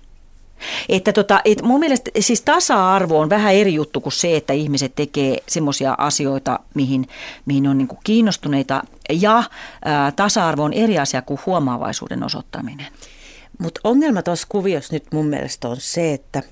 Että 0.89 1.13
tota, 1.13 1.41
et 1.45 1.61
mun 1.61 1.79
mielestä 1.79 2.11
siis 2.19 2.41
tasa-arvo 2.41 3.19
on 3.19 3.29
vähän 3.29 3.53
eri 3.53 3.73
juttu 3.73 4.01
kuin 4.01 4.13
se, 4.13 4.35
että 4.35 4.53
ihmiset 4.53 4.95
tekee 4.95 5.37
semmoisia 5.47 5.95
asioita, 5.97 6.59
mihin, 6.73 7.07
mihin 7.45 7.67
on 7.67 7.77
niin 7.77 7.87
kuin 7.87 7.99
kiinnostuneita. 8.03 8.83
Ja 9.11 9.43
ää, 9.85 10.11
tasa-arvo 10.11 10.63
on 10.63 10.73
eri 10.73 10.99
asia 10.99 11.21
kuin 11.21 11.39
huomaavaisuuden 11.45 12.23
osoittaminen. 12.23 12.87
Mutta 13.59 13.81
ongelma 13.83 14.21
tuossa 14.21 14.47
kuviossa 14.49 14.93
nyt 14.93 15.03
mun 15.13 15.25
mielestä 15.25 15.67
on 15.69 15.77
se, 15.79 16.13
että 16.13 16.43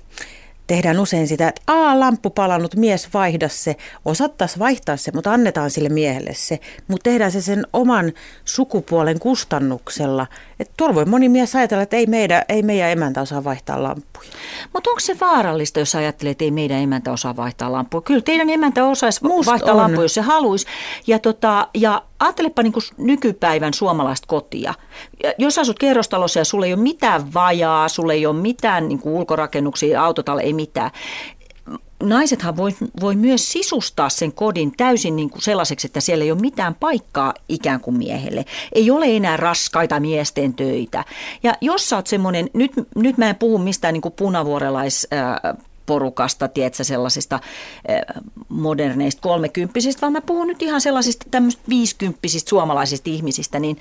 tehdään 0.66 1.00
usein 1.00 1.28
sitä, 1.28 1.48
että 1.48 1.62
aa, 1.66 2.00
lamppu 2.00 2.30
palannut, 2.30 2.76
mies 2.76 3.08
vaihda 3.14 3.48
se. 3.48 3.76
Osattaisiin 4.04 4.58
vaihtaa 4.58 4.96
se, 4.96 5.10
mutta 5.14 5.32
annetaan 5.32 5.70
sille 5.70 5.88
miehelle 5.88 6.34
se. 6.34 6.60
Mutta 6.88 7.10
tehdään 7.10 7.32
se 7.32 7.40
sen 7.40 7.66
oman 7.72 8.12
sukupuolen 8.44 9.18
kustannuksella. 9.18 10.26
Että 10.60 10.74
tuolla 10.76 10.94
voi 10.94 11.04
moni 11.04 11.28
mies 11.28 11.56
ajatella, 11.56 11.82
että 11.82 11.96
ei, 11.96 12.06
meidän, 12.06 12.42
ei 12.48 12.62
meidän 12.62 12.90
emäntä 12.90 13.20
osaa 13.20 13.44
vaihtaa 13.44 13.82
lamppuja. 13.82 14.28
Mutta 14.72 14.90
onko 14.90 15.00
se 15.00 15.16
vaarallista, 15.20 15.78
jos 15.78 15.94
ajattelee, 15.94 16.30
että 16.30 16.44
ei 16.44 16.50
meidän 16.50 16.78
emäntä 16.78 17.12
osaa 17.12 17.36
vaihtaa 17.36 17.72
lamppuja? 17.72 18.00
Kyllä 18.00 18.22
teidän 18.22 18.50
emäntä 18.50 18.84
osaisi 18.84 19.24
Must 19.24 19.46
vaihtaa 19.46 19.76
lamppuja, 19.76 20.04
jos 20.04 20.14
se 20.14 20.20
haluaisi. 20.20 20.66
Ja, 21.06 21.18
tota, 21.18 21.68
ja 21.74 22.02
ajattelepa 22.22 22.62
niin 22.62 22.72
kuin 22.72 22.82
nykypäivän 22.96 23.74
suomalaista 23.74 24.26
kotia. 24.26 24.74
Jos 25.38 25.58
asut 25.58 25.78
kerrostalossa 25.78 26.38
ja 26.38 26.44
sulla 26.44 26.66
ei 26.66 26.74
ole 26.74 26.82
mitään 26.82 27.34
vajaa, 27.34 27.88
sulla 27.88 28.12
ei 28.12 28.26
ole 28.26 28.36
mitään 28.36 28.88
niin 28.88 28.98
kuin 28.98 29.14
ulkorakennuksia, 29.14 30.04
autotalle, 30.04 30.42
ei 30.42 30.52
mitään 30.52 30.90
naisethan 32.02 32.56
voi, 32.56 32.70
voi 33.00 33.16
myös 33.16 33.52
sisustaa 33.52 34.08
sen 34.08 34.32
kodin 34.32 34.72
täysin 34.76 35.16
niin 35.16 35.30
kuin 35.30 35.42
sellaiseksi, 35.42 35.86
että 35.86 36.00
siellä 36.00 36.24
ei 36.24 36.32
ole 36.32 36.40
mitään 36.40 36.74
paikkaa 36.74 37.34
ikään 37.48 37.80
kuin 37.80 37.96
miehelle. 37.96 38.44
Ei 38.72 38.90
ole 38.90 39.16
enää 39.16 39.36
raskaita 39.36 40.00
miesten 40.00 40.54
töitä. 40.54 41.04
Ja 41.42 41.54
jos 41.60 41.88
sä 41.88 41.96
oot 41.96 42.06
semmoinen, 42.06 42.50
nyt, 42.52 42.72
nyt 42.96 43.18
mä 43.18 43.30
en 43.30 43.36
puhu 43.36 43.58
mistään 43.58 43.94
niin 43.94 44.02
kuin 44.02 44.14
punavuorelais... 44.16 45.06
Äh, 45.12 45.56
porukasta, 45.86 46.48
tiedätkö, 46.48 46.84
sellaisista 46.84 47.40
moderneista 48.48 49.22
kolmekymppisistä, 49.22 50.00
vaan 50.00 50.12
mä 50.12 50.20
puhun 50.20 50.46
nyt 50.46 50.62
ihan 50.62 50.80
sellaisista 50.80 51.26
tämmöistä 51.30 51.62
viisikymppisistä 51.68 52.48
suomalaisista 52.48 53.10
ihmisistä, 53.10 53.58
niin, 53.58 53.78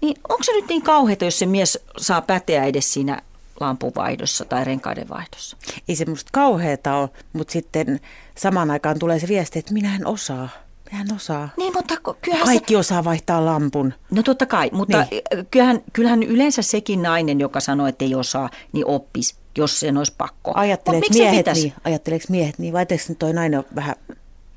niin 0.00 0.16
onko 0.28 0.42
se 0.42 0.52
nyt 0.52 0.68
niin 0.68 0.82
kauheata, 0.82 1.24
jos 1.24 1.38
se 1.38 1.46
mies 1.46 1.78
saa 1.98 2.22
päteä 2.22 2.64
edes 2.64 2.92
siinä 2.92 3.22
lampuvaihdossa 3.60 4.44
tai 4.44 4.64
renkaiden 4.64 5.08
vaihdossa. 5.08 5.56
Ei 5.88 5.96
se 5.96 6.04
musta 6.04 6.30
kauheata 6.32 6.96
ole, 6.96 7.08
mutta 7.32 7.52
sitten 7.52 8.00
samaan 8.38 8.70
aikaan 8.70 8.98
tulee 8.98 9.18
se 9.18 9.28
viesti, 9.28 9.58
että 9.58 9.72
minä 9.72 9.94
en 9.96 10.06
osaa. 10.06 10.48
Minä 10.90 11.02
en 11.02 11.16
osaa. 11.16 11.48
Niin, 11.56 11.72
mutta 11.76 11.94
kyllähän 12.22 12.46
Kaikki 12.46 12.74
se... 12.74 12.78
osaa 12.78 13.04
vaihtaa 13.04 13.44
lampun. 13.46 13.94
No 14.10 14.22
totta 14.22 14.46
kai, 14.46 14.70
mutta 14.72 15.06
niin. 15.10 15.22
kyllähän, 15.50 15.80
kyllähän 15.92 16.22
yleensä 16.22 16.62
sekin 16.62 17.02
nainen, 17.02 17.40
joka 17.40 17.60
sanoo, 17.60 17.86
että 17.86 18.04
ei 18.04 18.14
osaa, 18.14 18.50
niin 18.72 18.86
oppisi, 18.86 19.34
jos 19.58 19.80
sen 19.80 19.96
olisi 19.96 20.14
pakko. 20.18 20.52
Ajatteleeko 20.54 21.06
miehet, 21.14 21.46
niin, 21.54 21.72
ajatteleeko 21.84 22.26
miehet 22.28 22.58
niin, 22.58 22.72
vai 22.72 22.86
eikö 22.90 23.14
toi 23.18 23.32
nainen 23.32 23.58
ole 23.58 23.66
vähän 23.74 23.94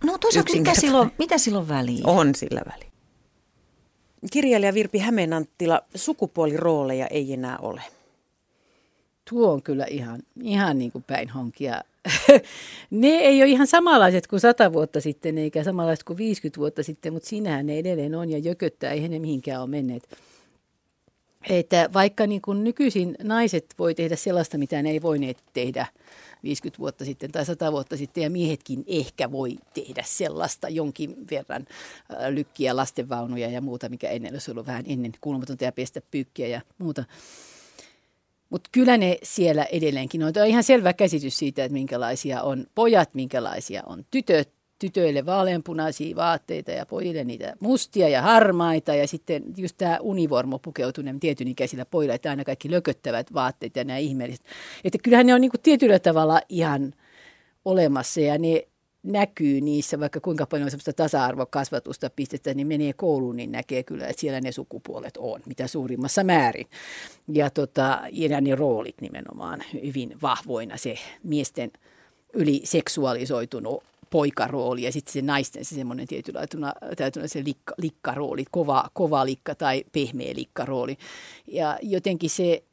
No 0.03 0.17
toisaalta 0.17 0.53
mitä 0.53 0.73
silloin, 0.75 1.11
mitä 1.17 1.37
silloin 1.37 1.67
väliä? 1.67 2.01
On 2.03 2.35
sillä 2.35 2.61
väliä. 2.73 2.91
Kirjailija 4.31 4.73
Virpi 4.73 4.99
Hämeenanttila, 4.99 5.81
sukupuolirooleja 5.95 7.07
ei 7.07 7.33
enää 7.33 7.57
ole 7.57 7.81
tuo 9.29 9.51
on 9.51 9.63
kyllä 9.63 9.85
ihan, 9.89 10.19
ihan 10.43 10.77
niin 10.77 10.91
kuin 10.91 11.03
päin 11.03 11.29
honkia. 11.29 11.81
ne 12.91 13.07
ei 13.07 13.41
ole 13.41 13.49
ihan 13.49 13.67
samanlaiset 13.67 14.27
kuin 14.27 14.39
100 14.39 14.73
vuotta 14.73 15.01
sitten, 15.01 15.37
eikä 15.37 15.63
samanlaiset 15.63 16.03
kuin 16.03 16.17
50 16.17 16.59
vuotta 16.59 16.83
sitten, 16.83 17.13
mutta 17.13 17.29
siinähän 17.29 17.65
ne 17.65 17.77
edelleen 17.77 18.15
on 18.15 18.29
ja 18.29 18.37
jököttää, 18.37 18.91
eihän 18.91 19.11
ne 19.11 19.19
mihinkään 19.19 19.61
ole 19.61 19.69
menneet. 19.69 20.17
Että 21.49 21.89
vaikka 21.93 22.27
niin 22.27 22.41
kuin 22.41 22.63
nykyisin 22.63 23.15
naiset 23.23 23.65
voi 23.79 23.95
tehdä 23.95 24.15
sellaista, 24.15 24.57
mitä 24.57 24.81
ne 24.81 24.89
ei 24.89 25.01
voineet 25.01 25.37
tehdä 25.53 25.85
50 26.43 26.79
vuotta 26.79 27.05
sitten 27.05 27.31
tai 27.31 27.45
100 27.45 27.71
vuotta 27.71 27.97
sitten, 27.97 28.23
ja 28.23 28.29
miehetkin 28.29 28.83
ehkä 28.87 29.31
voi 29.31 29.57
tehdä 29.73 30.03
sellaista 30.05 30.69
jonkin 30.69 31.15
verran 31.31 31.65
lykkiä, 32.29 32.75
lastenvaunuja 32.75 33.49
ja 33.49 33.61
muuta, 33.61 33.89
mikä 33.89 34.09
ennen 34.09 34.33
olisi 34.33 34.51
ollut 34.51 34.67
vähän 34.67 34.83
ennen 34.87 35.11
kuulumatonta 35.21 35.63
ja 35.63 35.71
pestä 35.71 36.01
pyykkiä 36.11 36.47
ja 36.47 36.61
muuta. 36.77 37.03
Mutta 38.49 38.69
kyllä 38.71 38.97
ne 38.97 39.17
siellä 39.23 39.63
edelleenkin 39.63 40.23
on. 40.23 40.33
Tämä 40.33 40.43
on 40.43 40.49
ihan 40.49 40.63
selvä 40.63 40.93
käsitys 40.93 41.37
siitä, 41.37 41.63
että 41.63 41.73
minkälaisia 41.73 42.41
on 42.41 42.67
pojat, 42.75 43.13
minkälaisia 43.13 43.83
on 43.85 44.05
tytöt. 44.11 44.49
Tytöille 44.83 45.25
vaaleanpunaisia 45.25 46.15
vaatteita 46.15 46.71
ja 46.71 46.85
pojille 46.85 47.23
niitä 47.23 47.53
mustia 47.59 48.09
ja 48.09 48.21
harmaita. 48.21 48.95
Ja 48.95 49.07
sitten 49.07 49.43
just 49.57 49.77
tämä 49.77 49.97
univormo 50.01 50.59
pukeutuneen 50.59 51.19
tietyn 51.19 51.47
ikäisillä 51.47 51.85
pojilla, 51.85 52.15
että 52.15 52.29
aina 52.29 52.43
kaikki 52.43 52.71
lököttävät 52.71 53.33
vaatteet 53.33 53.75
ja 53.75 53.83
nämä 53.83 53.97
ihmeelliset. 53.97 54.45
Että 54.83 54.97
kyllähän 55.03 55.25
ne 55.25 55.33
on 55.33 55.41
niinku 55.41 55.57
tietyllä 55.63 55.99
tavalla 55.99 56.41
ihan 56.49 56.93
olemassa 57.65 58.21
ja 58.21 58.37
ne 58.37 58.67
näkyy 59.03 59.61
niissä, 59.61 59.99
vaikka 59.99 60.19
kuinka 60.19 60.45
paljon 60.45 60.71
sellaista 60.71 60.93
tasa-arvokasvatusta 60.93 62.09
pistetään, 62.15 62.57
niin 62.57 62.67
menee 62.67 62.93
kouluun, 62.93 63.35
niin 63.35 63.51
näkee 63.51 63.83
kyllä, 63.83 64.07
että 64.07 64.21
siellä 64.21 64.41
ne 64.41 64.51
sukupuolet 64.51 65.17
on, 65.17 65.41
mitä 65.45 65.67
suurimmassa 65.67 66.23
määrin. 66.23 66.67
Ja, 67.27 67.49
tota, 67.49 68.01
ja 68.11 68.41
ne 68.41 68.55
roolit 68.55 69.01
nimenomaan 69.01 69.63
hyvin 69.73 70.17
vahvoina, 70.21 70.77
se 70.77 70.95
miesten 71.23 71.71
yli 72.33 72.61
seksuaalisoitunut 72.63 73.92
poikarooli 74.13 74.83
ja 74.83 74.91
sitten 74.91 75.13
se 75.13 75.21
naisten 75.21 75.65
se 75.65 75.75
semmoinen 75.75 76.07
tietynlaituna 76.07 76.73
se 77.25 77.43
likka, 77.45 77.73
likkarooli, 77.77 78.45
kova, 78.51 78.89
kova 78.93 79.25
likka 79.25 79.55
tai 79.55 79.83
pehmeä 79.91 80.33
likkarooli. 80.35 80.97
Ja 81.47 81.77
jotenkin 81.81 82.29
se, 82.29 82.63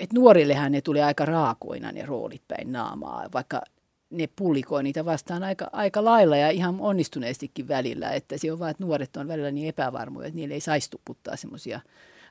että 0.00 0.14
nuorillehän 0.14 0.72
ne 0.72 0.80
tulee 0.80 1.04
aika 1.04 1.24
raakoina 1.24 1.92
ne 1.92 2.06
roolit 2.06 2.42
päin 2.48 2.72
naamaa, 2.72 3.28
vaikka 3.34 3.62
ne 4.10 4.28
pullikoi 4.36 4.82
niitä 4.82 5.04
vastaan 5.04 5.42
aika, 5.42 5.70
aika 5.72 6.04
lailla 6.04 6.36
ja 6.36 6.50
ihan 6.50 6.80
onnistuneestikin 6.80 7.68
välillä. 7.68 8.10
Että 8.10 8.38
se 8.38 8.52
on 8.52 8.58
vaan, 8.58 8.70
että 8.70 8.84
nuoret 8.84 9.16
on 9.16 9.28
välillä 9.28 9.50
niin 9.50 9.68
epävarmoja, 9.68 10.26
että 10.26 10.36
niille 10.36 10.54
ei 10.54 10.60
saisi 10.60 10.90
tuputtaa 10.90 11.36
semmoisia 11.36 11.80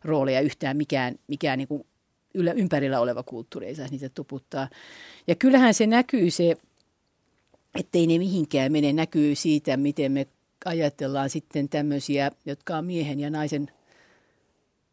rooleja 0.04 0.42
yhtään 0.42 0.78
mikään, 0.78 1.16
mikään 1.28 1.58
niin 1.58 1.68
kuin 1.68 1.86
ympärillä 2.34 3.00
oleva 3.00 3.24
kulttuuri 3.24 3.68
ei 3.68 3.76
saisi 3.76 3.94
niitä 3.94 4.10
tuputtaa. 4.10 4.70
Ja 5.28 5.36
kyllähän 5.36 5.74
se 5.74 5.88
näkyy 5.88 6.32
se, 6.32 6.58
ettei 7.76 8.08
ne 8.08 8.18
mihinkään 8.18 8.72
mene, 8.72 8.94
näkyy 8.94 9.36
siitä, 9.36 9.78
miten 9.78 10.12
me 10.12 10.28
ajatellaan 10.66 11.30
sitten 11.30 11.70
tämmöisiä, 11.70 12.32
jotka 12.46 12.78
on 12.78 12.86
miehen 12.86 13.20
ja 13.20 13.30
naisen 13.30 13.68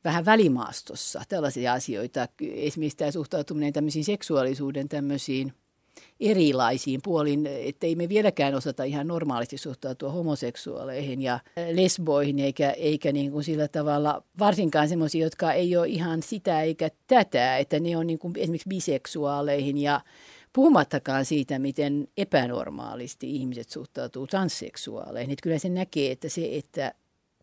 vähän 0.04 0.24
välimaastossa, 0.24 1.22
tällaisia 1.28 1.72
asioita. 1.72 2.28
Esimerkiksi 2.40 2.96
tämä 2.96 3.10
suhtautuminen 3.10 3.72
tämmöisiin 3.72 4.04
seksuaalisuuden 4.04 4.88
tämmöisiin– 4.88 5.52
erilaisiin 6.20 7.00
puolin, 7.04 7.46
ettei 7.46 7.96
me 7.96 8.08
vieläkään 8.08 8.54
osata 8.54 8.84
ihan 8.84 9.06
normaalisti 9.06 9.58
suhtautua 9.58 10.10
homoseksuaaleihin 10.10 11.22
ja 11.22 11.40
lesboihin, 11.72 12.38
eikä, 12.38 12.70
eikä 12.70 13.12
niin 13.12 13.32
kuin 13.32 13.44
sillä 13.44 13.68
tavalla, 13.68 14.22
varsinkaan 14.38 14.88
semmoisia, 14.88 15.24
jotka 15.24 15.52
ei 15.52 15.76
ole 15.76 15.88
ihan 15.88 16.22
sitä 16.22 16.62
eikä 16.62 16.88
tätä, 17.06 17.58
että 17.58 17.80
ne 17.80 17.96
on 17.96 18.06
niin 18.06 18.18
kuin 18.18 18.34
esimerkiksi 18.36 18.68
biseksuaaleihin 18.68 19.78
ja 19.78 20.00
Puhumattakaan 20.54 21.24
siitä, 21.24 21.58
miten 21.58 22.08
epänormaalisti 22.16 23.36
ihmiset 23.36 23.70
suhtautuu 23.70 24.26
transseksuaaleihin. 24.26 25.32
Että 25.32 25.42
kyllä 25.42 25.58
se 25.58 25.68
näkee, 25.68 26.12
että 26.12 26.28
se, 26.28 26.48
että 26.52 26.94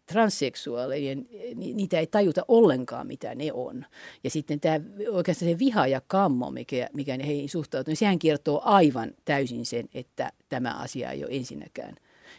transseksuaalien, 0.05 1.27
niitä 1.55 1.99
ei 1.99 2.07
tajuta 2.07 2.45
ollenkaan, 2.47 3.07
mitä 3.07 3.35
ne 3.35 3.53
on. 3.53 3.85
Ja 4.23 4.29
sitten 4.29 4.59
tämä 4.59 4.79
oikeastaan 5.09 5.51
se 5.51 5.59
viha 5.59 5.87
ja 5.87 6.01
kammo, 6.07 6.51
mikä, 6.51 6.89
mikä 6.93 7.17
ne 7.17 7.27
heihin 7.27 7.49
suhtautuu, 7.49 7.91
niin 7.91 7.97
sehän 7.97 8.19
kertoo 8.19 8.61
aivan 8.65 9.11
täysin 9.25 9.65
sen, 9.65 9.89
että 9.93 10.31
tämä 10.49 10.73
asia 10.73 11.11
ei 11.11 11.23
ole 11.23 11.35
ensinnäkään 11.35 11.95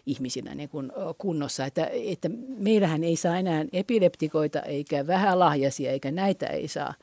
ihmisinä 0.06 0.54
niin 0.54 0.68
kuin 0.68 0.92
kunnossa. 1.18 1.64
Että, 1.66 1.90
että 1.92 2.28
meillähän 2.58 3.04
ei 3.04 3.16
saa 3.16 3.38
enää 3.38 3.64
epileptikoita 3.72 4.60
eikä 4.60 5.06
vähälahjaisia 5.06 5.90
eikä 5.90 6.10
näitä 6.10 6.46
ei 6.46 6.68
saa 6.68 6.94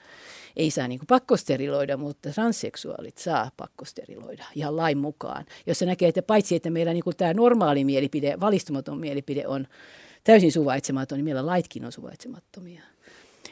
ei 0.56 0.72
saa 0.72 0.88
niin 0.88 1.00
pakkosteriloida, 1.08 1.98
mutta 1.98 2.30
transseksuaalit 2.30 3.18
saa 3.18 3.52
pakkosteriloida 3.58 4.46
ihan 4.56 4.78
lain 4.78 4.98
mukaan. 4.98 5.46
Jos 5.68 5.80
se 5.80 5.86
näkee, 5.86 6.10
että 6.10 6.22
paitsi 6.22 6.56
että 6.56 6.70
meillä 6.70 6.94
niin 6.94 7.04
tämä 7.18 7.34
normaali 7.34 7.84
mielipide, 7.84 8.38
valistumaton 8.40 9.00
mielipide 9.00 9.48
on 9.48 9.68
täysin 10.24 10.52
suvaitsematon, 10.52 11.18
niin 11.18 11.26
meillä 11.26 11.46
laitkin 11.46 11.86
on 11.86 11.92
suvaitsemattomia. 11.92 12.82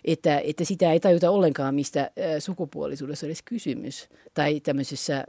Että, 0.05 0.39
että 0.39 0.65
sitä 0.65 0.91
ei 0.91 0.99
tajuta 0.99 1.31
ollenkaan, 1.31 1.75
mistä 1.75 2.11
sukupuolisuudessa 2.39 3.25
edes 3.25 3.41
kysymys. 3.45 4.09
Tai 4.33 4.59
tämmöisessä 4.59 5.23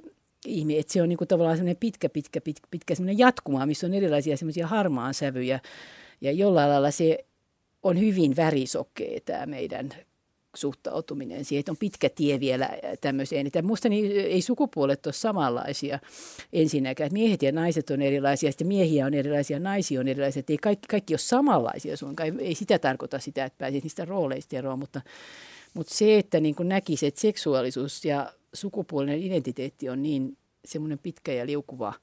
ihme, 0.47 0.79
että 0.79 0.93
se 0.93 1.03
on 1.03 1.09
niin 1.09 1.19
tavallaan 1.29 1.57
semmoinen 1.57 1.77
pitkä, 1.81 2.09
pitkä, 2.09 2.41
pitkä, 2.41 2.69
pitkä 2.71 2.95
jatkuma, 3.17 3.67
missä 3.67 3.87
on 3.87 3.95
erilaisia 3.95 4.37
semmoisia 4.37 4.67
harmaan 4.67 5.15
sävyjä. 5.15 5.61
Ja 6.21 6.33
jollain 6.33 6.71
lailla 6.71 6.91
se 6.91 7.25
on 7.83 8.01
hyvin 8.01 8.37
värisokkea 8.37 9.21
tämä 9.25 9.47
meidän 9.47 9.89
suhtautuminen 10.55 11.45
siihen, 11.45 11.61
että 11.61 11.73
on 11.73 11.77
pitkä 11.77 12.09
tie 12.09 12.41
vielä 12.41 12.71
tämmöiseen. 13.01 13.47
Että 13.47 13.63
musta 13.63 13.89
niin 13.89 14.13
ei 14.13 14.43
sukupuolet 14.43 15.07
ole 15.07 15.13
samanlaisia 15.13 15.99
ensinnäkään. 16.53 17.07
Että 17.07 17.15
miehet 17.15 17.43
ja 17.43 17.53
naiset 17.53 17.91
on 17.91 18.03
erilaisia, 18.03 18.53
sitten 18.53 18.67
miehiä 18.67 19.07
on 19.07 19.15
erilaisia, 19.15 19.59
naisia 19.59 20.01
on 20.01 20.09
erilaisia. 20.09 20.41
Että 20.41 20.53
ei 20.53 20.59
kaikki, 20.59 20.89
kaikki 20.89 21.13
ole 21.15 21.19
samanlaisia 21.19 21.97
suinkaan. 21.97 22.41
Ei, 22.41 22.55
sitä 22.55 22.79
tarkoita 22.79 23.19
sitä, 23.19 23.45
että 23.45 23.59
pääsisi 23.59 23.85
niistä 23.85 24.05
rooleista 24.05 24.57
eroon, 24.57 24.79
mutta, 24.79 25.01
mutta 25.75 25.95
se, 25.95 26.19
että 26.19 26.41
niin 26.41 26.55
näkisi, 26.63 27.07
että 27.07 27.21
seksuaalisuus 27.21 28.05
ja 28.05 28.33
sukupuolinen 28.53 29.23
identiteetti 29.23 29.89
on 29.89 30.03
niin 30.03 30.37
semmoinen 30.65 30.99
pitkä 30.99 31.33
ja 31.33 31.47
liukuva 31.47 31.95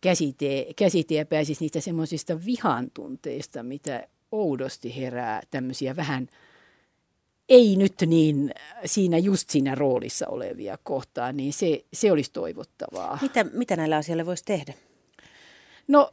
käsite, 0.00 0.66
käsite 0.76 1.14
ja 1.14 1.26
pääsisi 1.26 1.60
niistä 1.60 1.80
semmoisista 1.80 2.44
vihantunteista, 2.44 3.62
mitä 3.62 4.08
oudosti 4.32 4.96
herää 4.96 5.42
tämmöisiä 5.50 5.96
vähän– 5.96 6.28
ei 7.48 7.76
nyt 7.76 7.94
niin 8.06 8.50
siinä 8.84 9.18
just 9.18 9.50
siinä 9.50 9.74
roolissa 9.74 10.26
olevia 10.28 10.78
kohtaan, 10.82 11.36
niin 11.36 11.52
se, 11.52 11.84
se 11.92 12.12
olisi 12.12 12.32
toivottavaa. 12.32 13.18
Mitä, 13.22 13.44
mitä 13.44 13.76
näillä 13.76 13.96
asioilla 13.96 14.26
voisi 14.26 14.44
tehdä? 14.44 14.74
No 15.88 16.10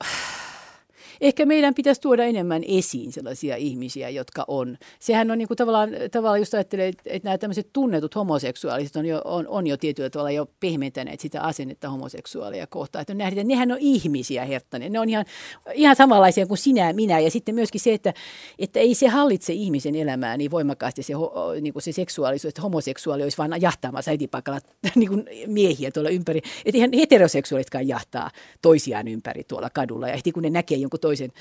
ehkä 1.21 1.45
meidän 1.45 1.73
pitäisi 1.73 2.01
tuoda 2.01 2.23
enemmän 2.23 2.63
esiin 2.67 3.11
sellaisia 3.11 3.55
ihmisiä, 3.55 4.09
jotka 4.09 4.45
on. 4.47 4.77
Sehän 4.99 5.31
on 5.31 5.37
niin 5.37 5.47
kuin 5.47 5.57
tavallaan, 5.57 5.89
tavallaan 6.11 6.39
just 6.39 6.53
ajattelee, 6.53 6.87
että, 6.87 7.19
nämä 7.23 7.37
tämmöiset 7.37 7.69
tunnetut 7.73 8.15
homoseksuaaliset 8.15 8.95
on 8.95 9.05
jo, 9.05 9.21
on, 9.25 9.47
on 9.47 9.67
jo 9.67 9.77
tietyllä 9.77 10.09
tavalla 10.09 10.31
jo 10.31 10.47
pehmentäneet 10.59 11.19
sitä 11.19 11.41
asennetta 11.41 11.89
homoseksuaalia 11.89 12.67
kohtaan. 12.67 13.01
Että 13.01 13.13
nähdään, 13.13 13.41
että 13.41 13.53
nehän 13.53 13.71
on 13.71 13.77
ihmisiä, 13.81 14.45
Herttanen. 14.45 14.91
Ne 14.91 14.99
on 14.99 15.09
ihan, 15.09 15.25
ihan 15.73 15.95
samanlaisia 15.95 16.45
kuin 16.45 16.57
sinä 16.57 16.87
ja 16.87 16.93
minä. 16.93 17.19
Ja 17.19 17.31
sitten 17.31 17.55
myöskin 17.55 17.81
se, 17.81 17.93
että, 17.93 18.13
että 18.59 18.79
ei 18.79 18.95
se 18.95 19.07
hallitse 19.07 19.53
ihmisen 19.53 19.95
elämää 19.95 20.37
niin 20.37 20.51
voimakkaasti 20.51 21.03
se, 21.03 21.13
niin 21.61 21.73
kuin 21.73 21.83
se 21.83 21.91
seksuaalisuus, 21.91 22.49
että 22.49 22.61
homoseksuaali 22.61 23.23
olisi 23.23 23.37
vain 23.37 23.51
jahtaamassa 23.61 24.11
äitipaikalla 24.11 24.59
niin 24.95 25.09
kuin 25.09 25.25
miehiä 25.47 25.91
tuolla 25.91 26.09
ympäri. 26.09 26.41
Että 26.65 26.77
ihan 26.77 26.93
heteroseksuaalitkaan 26.93 27.87
jahtaa 27.87 28.31
toisiaan 28.61 29.07
ympäri 29.07 29.43
tuolla 29.43 29.69
kadulla. 29.69 30.09
Ja 30.09 30.17
kun 30.33 30.43
ne 30.43 30.49
näkee 30.49 30.77
jonkun 30.77 30.99
toisen, 31.05 31.31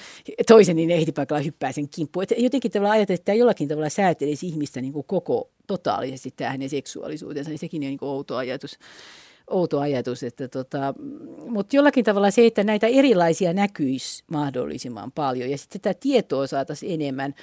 toisen 0.47 0.77
niin 0.77 0.91
ehtipaikalla 0.91 1.43
hyppää 1.43 1.73
sen 1.73 1.89
kimppuun. 1.89 2.23
Et 2.23 2.35
jotenkin 2.39 2.71
tavallaan 2.71 2.97
ajatellaan, 2.97 3.15
että 3.15 3.25
tämä 3.25 3.37
jollakin 3.37 3.69
tavalla 3.69 3.89
säätelisi 3.89 4.47
ihmistä 4.47 4.81
niin 4.81 4.93
kuin 4.93 5.07
koko 5.07 5.51
totaalisesti 5.67 6.31
tämä 6.37 6.51
hänen 6.51 6.71
seksuaalisuutensa, 6.71 7.51
niin 7.51 7.59
sekin 7.59 7.83
on 7.83 7.87
niin 7.87 7.99
kuin 7.99 8.09
outo 8.09 8.37
ajatus 8.37 8.79
outo 9.51 9.81
ajatus. 9.81 10.23
Että 10.23 10.49
tota, 10.49 10.95
mutta 11.49 11.77
jollakin 11.77 12.05
tavalla 12.05 12.31
se, 12.31 12.47
että 12.47 12.65
näitä 12.65 12.87
erilaisia 12.87 13.53
näkyisi 13.53 14.25
mahdollisimman 14.31 15.13
paljon 15.13 15.51
ja 15.51 15.59
sitten 15.59 15.81
tätä 15.81 16.01
tietoa 16.01 16.47
saataisiin 16.47 17.01
enemmän, 17.01 17.35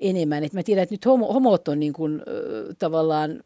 enemmän. 0.00 0.44
Et 0.44 0.52
mä 0.52 0.62
tiedän, 0.62 0.82
että 0.82 0.94
nyt 0.94 1.06
homo, 1.06 1.32
homot 1.32 1.68
on 1.68 1.80
niin 1.80 1.92
kuin, 1.92 2.22
tavallaan 2.78 3.42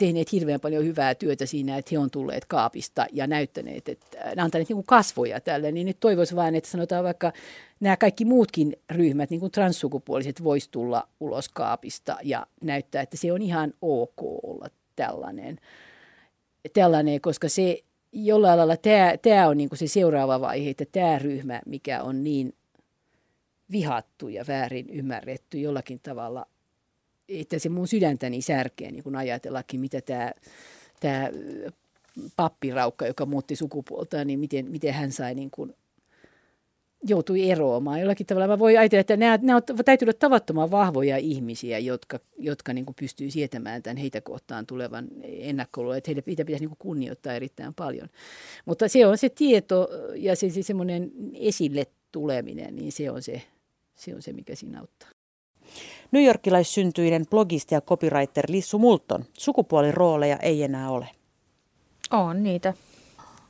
tehneet 0.00 0.32
hirveän 0.32 0.60
paljon 0.60 0.84
hyvää 0.84 1.14
työtä 1.14 1.46
siinä, 1.46 1.76
että 1.76 1.88
he 1.92 1.98
on 1.98 2.10
tulleet 2.10 2.44
kaapista 2.44 3.06
ja 3.12 3.26
näyttäneet, 3.26 3.88
että 3.88 4.18
ne 4.36 4.42
antaneet 4.42 4.68
niin 4.68 4.76
kuin 4.76 4.86
kasvoja 4.86 5.40
tälle, 5.40 5.72
niin 5.72 5.86
nyt 5.86 6.00
toivoisi 6.00 6.36
vain, 6.36 6.54
että 6.54 6.70
sanotaan 6.70 7.04
vaikka 7.04 7.32
nämä 7.80 7.96
kaikki 7.96 8.24
muutkin 8.24 8.76
ryhmät, 8.90 9.30
niin 9.30 9.40
kuin 9.40 9.52
transsukupuoliset, 9.52 10.44
vois 10.44 10.68
tulla 10.68 11.08
ulos 11.20 11.48
kaapista 11.48 12.18
ja 12.22 12.46
näyttää, 12.62 13.02
että 13.02 13.16
se 13.16 13.32
on 13.32 13.42
ihan 13.42 13.74
ok 13.82 14.22
olla 14.22 14.68
tällainen, 14.96 15.58
tällainen 16.72 17.20
koska 17.20 17.48
se 17.48 17.78
jollain 18.12 18.58
lailla 18.58 18.76
tämä, 18.76 19.14
tämä 19.22 19.48
on 19.48 19.56
niin 19.56 19.68
kuin 19.68 19.78
se 19.78 19.86
seuraava 19.86 20.40
vaihe, 20.40 20.70
että 20.70 20.84
tämä 20.92 21.18
ryhmä, 21.18 21.60
mikä 21.66 22.02
on 22.02 22.24
niin 22.24 22.54
vihattu 23.70 24.28
ja 24.28 24.44
väärin 24.48 24.90
ymmärretty 24.90 25.58
jollakin 25.58 26.00
tavalla– 26.02 26.46
että 27.30 27.58
se 27.58 27.68
mun 27.68 27.88
sydäntäni 27.88 28.42
särkee 28.42 28.90
niin 28.90 29.04
kun 29.04 29.16
ajatellakin, 29.16 29.80
mitä 29.80 30.00
tämä, 30.00 30.32
tämä 31.00 31.30
pappiraukka, 32.36 33.06
joka 33.06 33.26
muutti 33.26 33.56
sukupuolta, 33.56 34.24
niin 34.24 34.38
miten, 34.38 34.70
miten 34.70 34.94
hän 34.94 35.12
sai 35.12 35.34
niin 35.34 35.50
kuin 35.50 35.74
joutui 37.02 37.50
eroamaan. 37.50 38.00
Jollakin 38.00 38.26
tavalla 38.26 38.46
mä 38.46 38.58
voin 38.58 38.78
ajatella, 38.78 39.00
että 39.00 39.16
nämä, 39.16 39.38
nämä 39.42 39.60
täytyy 39.84 40.06
olla 40.06 40.18
tavattoman 40.18 40.70
vahvoja 40.70 41.16
ihmisiä, 41.16 41.78
jotka, 41.78 42.20
jotka 42.38 42.72
niin 42.72 42.86
pystyy 43.00 43.30
sietämään 43.30 43.82
tämän 43.82 43.96
heitä 43.96 44.20
kohtaan 44.20 44.66
tulevan 44.66 45.08
ennakkoluulon, 45.22 45.98
että 45.98 46.08
heitä, 46.08 46.22
heitä 46.26 46.44
pitäisi 46.44 46.66
niin 46.66 46.76
kunnioittaa 46.78 47.34
erittäin 47.34 47.74
paljon. 47.74 48.08
Mutta 48.64 48.88
se 48.88 49.06
on 49.06 49.18
se 49.18 49.28
tieto 49.28 49.88
ja 50.16 50.36
se, 50.36 50.50
se 50.50 50.62
semmoinen 50.62 51.12
esille 51.34 51.86
tuleminen, 52.12 52.76
niin 52.76 52.92
se 52.92 53.10
on 53.10 53.22
se, 53.22 53.42
se 53.94 54.14
on 54.14 54.22
se, 54.22 54.32
mikä 54.32 54.54
siinä 54.54 54.80
auttaa. 54.80 55.19
New 56.12 56.24
Yorkilaissyntyinen 56.24 57.26
blogisti 57.26 57.74
ja 57.74 57.80
copywriter 57.80 58.44
Lissu 58.48 58.78
Multon. 58.78 59.24
Sukupuolirooleja 59.32 60.36
ei 60.36 60.62
enää 60.62 60.90
ole. 60.90 61.08
On 62.10 62.42
niitä. 62.42 62.74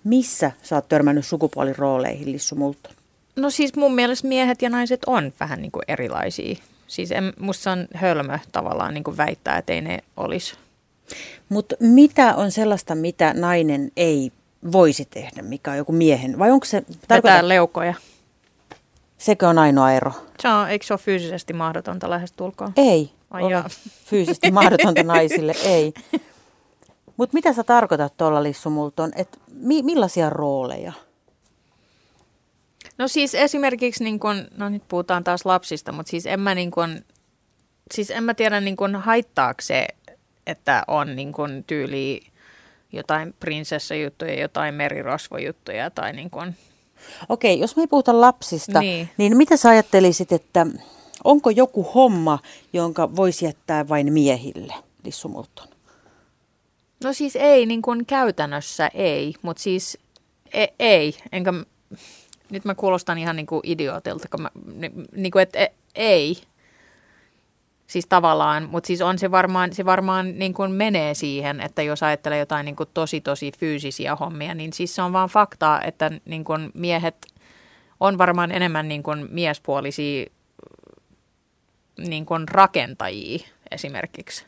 Missä 0.05 0.51
sä 0.63 0.75
oot 0.75 0.89
törmännyt 0.89 1.27
sukupuolirooleihin, 1.27 2.33
Lissu 2.33 2.55
Multon? 2.55 2.93
No 3.37 3.51
siis 3.51 3.77
mun 3.77 3.95
mielestä 3.95 4.29
miehet 4.29 4.63
ja 4.63 4.71
naiset 4.71 5.01
on 5.07 5.33
vähän 5.41 5.63
niin 5.63 5.73
kuin 5.73 5.83
erilaisia. 5.89 6.57
Siis 6.87 7.13
en, 7.13 7.33
musta 7.41 7.73
on 7.73 7.89
hölmö 7.95 8.39
tavallaan 8.53 8.95
niin 8.95 9.05
kuin 9.05 9.17
väittää, 9.17 9.59
että 9.59 9.73
ei 9.73 9.81
ne 9.81 9.99
olisi. 10.17 10.55
Mutta 11.49 11.77
mitä 11.81 12.35
on 12.35 12.51
sellaista, 12.51 12.95
mitä 12.95 13.35
nainen 13.35 13.93
ei 13.97 14.33
voisi 14.73 15.05
tehdä, 15.05 15.43
mikä 15.43 15.71
on 15.71 15.77
joku 15.77 15.93
miehen? 15.93 16.39
Vai 16.39 16.51
onko 16.51 16.65
se... 16.65 16.83
Vetää 17.11 17.49
leukoja. 17.49 17.95
Sekö 19.21 19.49
on 19.49 19.59
ainoa 19.59 19.93
ero? 19.93 20.13
Se 20.39 20.49
on, 20.49 20.71
eikö 20.71 20.87
se 20.87 20.93
ole 20.93 21.01
fyysisesti 21.01 21.53
mahdotonta 21.53 22.07
tulkoon? 22.37 22.73
Ei 22.77 23.11
Ai 23.31 23.43
ole 23.43 23.65
fyysisesti 24.05 24.51
mahdotonta 24.51 25.03
naisille, 25.03 25.55
ei. 25.65 25.93
Mutta 27.17 27.35
mitä 27.35 27.53
sä 27.53 27.65
tarkoitat 27.65 28.17
tuolla 28.17 28.43
Lissu 28.43 28.71
Multon, 28.71 29.13
että 29.17 29.39
mi- 29.55 29.83
millaisia 29.83 30.31
rooleja? 30.31 30.93
No 32.99 33.09
siis 33.09 33.35
esimerkiksi, 33.35 34.05
niin 34.05 34.21
kun, 34.21 34.49
no 34.57 34.69
nyt 34.69 34.83
puhutaan 34.89 35.25
taas 35.25 35.47
lapsista, 35.47 35.93
mutta 35.93 36.11
siis 36.11 36.27
en 36.27 36.41
mä, 36.41 36.55
niin 36.55 36.71
kun, 36.71 37.05
siis 37.95 38.11
en 38.11 38.25
mä 38.25 38.35
tiedä 38.35 38.61
niin 38.61 38.77
kun 38.77 38.97
haittaako 38.97 39.61
se, 39.63 39.87
että 40.47 40.85
on 40.89 41.17
niin 41.17 41.33
kun 41.33 41.65
tyyli 41.67 42.21
jotain 42.93 43.35
prinsessajuttuja, 43.41 44.41
jotain 44.41 44.75
merirosvojuttuja 44.75 45.91
tai 45.91 46.13
niin 46.13 46.31
kun. 46.31 46.55
Okei, 47.29 47.59
jos 47.59 47.77
me 47.77 47.83
ei 47.83 47.87
puhuta 47.87 48.21
lapsista, 48.21 48.81
niin, 48.81 49.09
niin 49.17 49.37
mitä 49.37 49.57
sä 49.57 49.69
ajattelisit, 49.69 50.33
että 50.33 50.67
onko 51.25 51.51
joku 51.51 51.83
homma, 51.83 52.39
jonka 52.73 53.17
voisi 53.17 53.45
jättää 53.45 53.89
vain 53.89 54.13
miehille, 54.13 54.75
Lissu 55.05 55.29
Multon? 55.29 55.69
No 57.05 57.13
siis 57.13 57.37
ei, 57.37 57.67
niin 57.67 57.83
kuin 57.83 58.07
käytännössä 58.07 58.91
ei, 58.95 59.35
mutta 59.43 59.63
siis 59.63 59.99
e- 60.53 60.75
ei, 60.79 61.15
enkä 61.33 61.53
nyt 62.51 62.65
mä 62.65 62.75
kuulostan 62.75 63.19
ihan 63.19 63.37
niin 63.37 63.47
kuin 63.47 63.61
idiootilta, 63.65 64.29
kun 64.29 64.43
mä, 64.43 64.51
niin 65.17 65.33
kuin, 65.33 65.43
että 65.43 65.59
e, 65.59 65.69
ei. 65.95 66.37
Siis 67.91 68.07
tavallaan, 68.07 68.69
mutta 68.71 68.87
siis 68.87 69.01
on 69.01 69.19
se 69.19 69.31
varmaan, 69.31 69.73
se 69.73 69.85
varmaan 69.85 70.39
niin 70.39 70.55
kuin 70.55 70.73
menee 70.73 71.15
siihen, 71.15 71.61
että 71.61 71.83
jos 71.83 72.03
ajattelee 72.03 72.39
jotain 72.39 72.65
niin 72.65 72.77
kuin 72.77 72.89
tosi 72.95 73.21
tosi 73.21 73.53
fyysisiä 73.59 74.17
hommia, 74.17 74.55
niin 74.55 74.73
siis 74.73 74.95
se 74.95 75.03
on 75.03 75.13
vaan 75.13 75.29
faktaa, 75.29 75.83
että 75.83 76.11
niin 76.25 76.45
kuin 76.45 76.71
miehet 76.75 77.27
on 78.01 78.19
varmaan 78.19 78.53
enemmän 78.53 78.89
niin 78.89 79.03
kuin 79.03 79.29
miespuolisia 79.31 80.27
niin 81.99 82.27
kuin 82.27 82.49
rakentajia 82.49 83.39
esimerkiksi. 83.71 84.45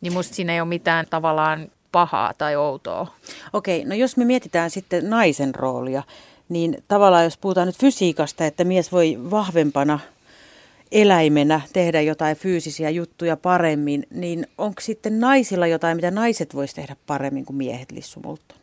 Niin 0.00 0.12
musta 0.12 0.34
siinä 0.34 0.52
ei 0.52 0.60
ole 0.60 0.68
mitään 0.68 1.06
tavallaan 1.10 1.70
pahaa 1.92 2.34
tai 2.38 2.56
outoa. 2.56 3.06
Okei, 3.52 3.84
no 3.84 3.94
jos 3.94 4.16
me 4.16 4.24
mietitään 4.24 4.70
sitten 4.70 5.10
naisen 5.10 5.54
roolia, 5.54 6.02
niin 6.48 6.84
tavallaan 6.88 7.24
jos 7.24 7.36
puhutaan 7.36 7.66
nyt 7.66 7.78
fysiikasta, 7.78 8.46
että 8.46 8.64
mies 8.64 8.92
voi 8.92 9.18
vahvempana 9.30 9.98
eläimenä 10.92 11.60
tehdä 11.72 12.00
jotain 12.00 12.36
fyysisiä 12.36 12.90
juttuja 12.90 13.36
paremmin, 13.36 14.06
niin 14.10 14.46
onko 14.58 14.80
sitten 14.80 15.20
naisilla 15.20 15.66
jotain, 15.66 15.96
mitä 15.96 16.10
naiset 16.10 16.54
voisi 16.54 16.74
tehdä 16.74 16.96
paremmin 17.06 17.44
kuin 17.44 17.56
miehet, 17.56 17.92
Lissu 17.92 18.20
Multon? 18.20 18.58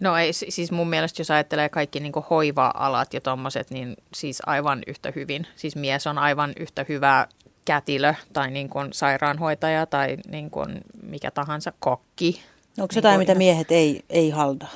No 0.00 0.16
ei, 0.16 0.32
siis 0.32 0.72
mun 0.72 0.90
mielestä 0.90 1.20
jos 1.20 1.30
ajattelee 1.30 1.68
kaikki 1.68 2.00
niin 2.00 2.12
hoiva-alat 2.30 3.14
ja 3.14 3.20
tommoset, 3.20 3.70
niin 3.70 3.96
siis 4.14 4.42
aivan 4.46 4.82
yhtä 4.86 5.12
hyvin. 5.16 5.46
Siis 5.56 5.76
mies 5.76 6.06
on 6.06 6.18
aivan 6.18 6.52
yhtä 6.60 6.86
hyvä 6.88 7.26
kätilö 7.64 8.14
tai 8.32 8.50
niin 8.50 8.68
kuin 8.68 8.92
sairaanhoitaja 8.92 9.86
tai 9.86 10.16
niin 10.28 10.50
kuin 10.50 10.80
mikä 11.02 11.30
tahansa 11.30 11.72
kokki. 11.78 12.42
Onko 12.78 12.92
jotain, 12.96 13.18
niin 13.18 13.26
kuin, 13.26 13.28
mitä 13.28 13.38
miehet 13.38 13.72
ei, 13.72 14.04
ei 14.10 14.30
haldaa? 14.30 14.70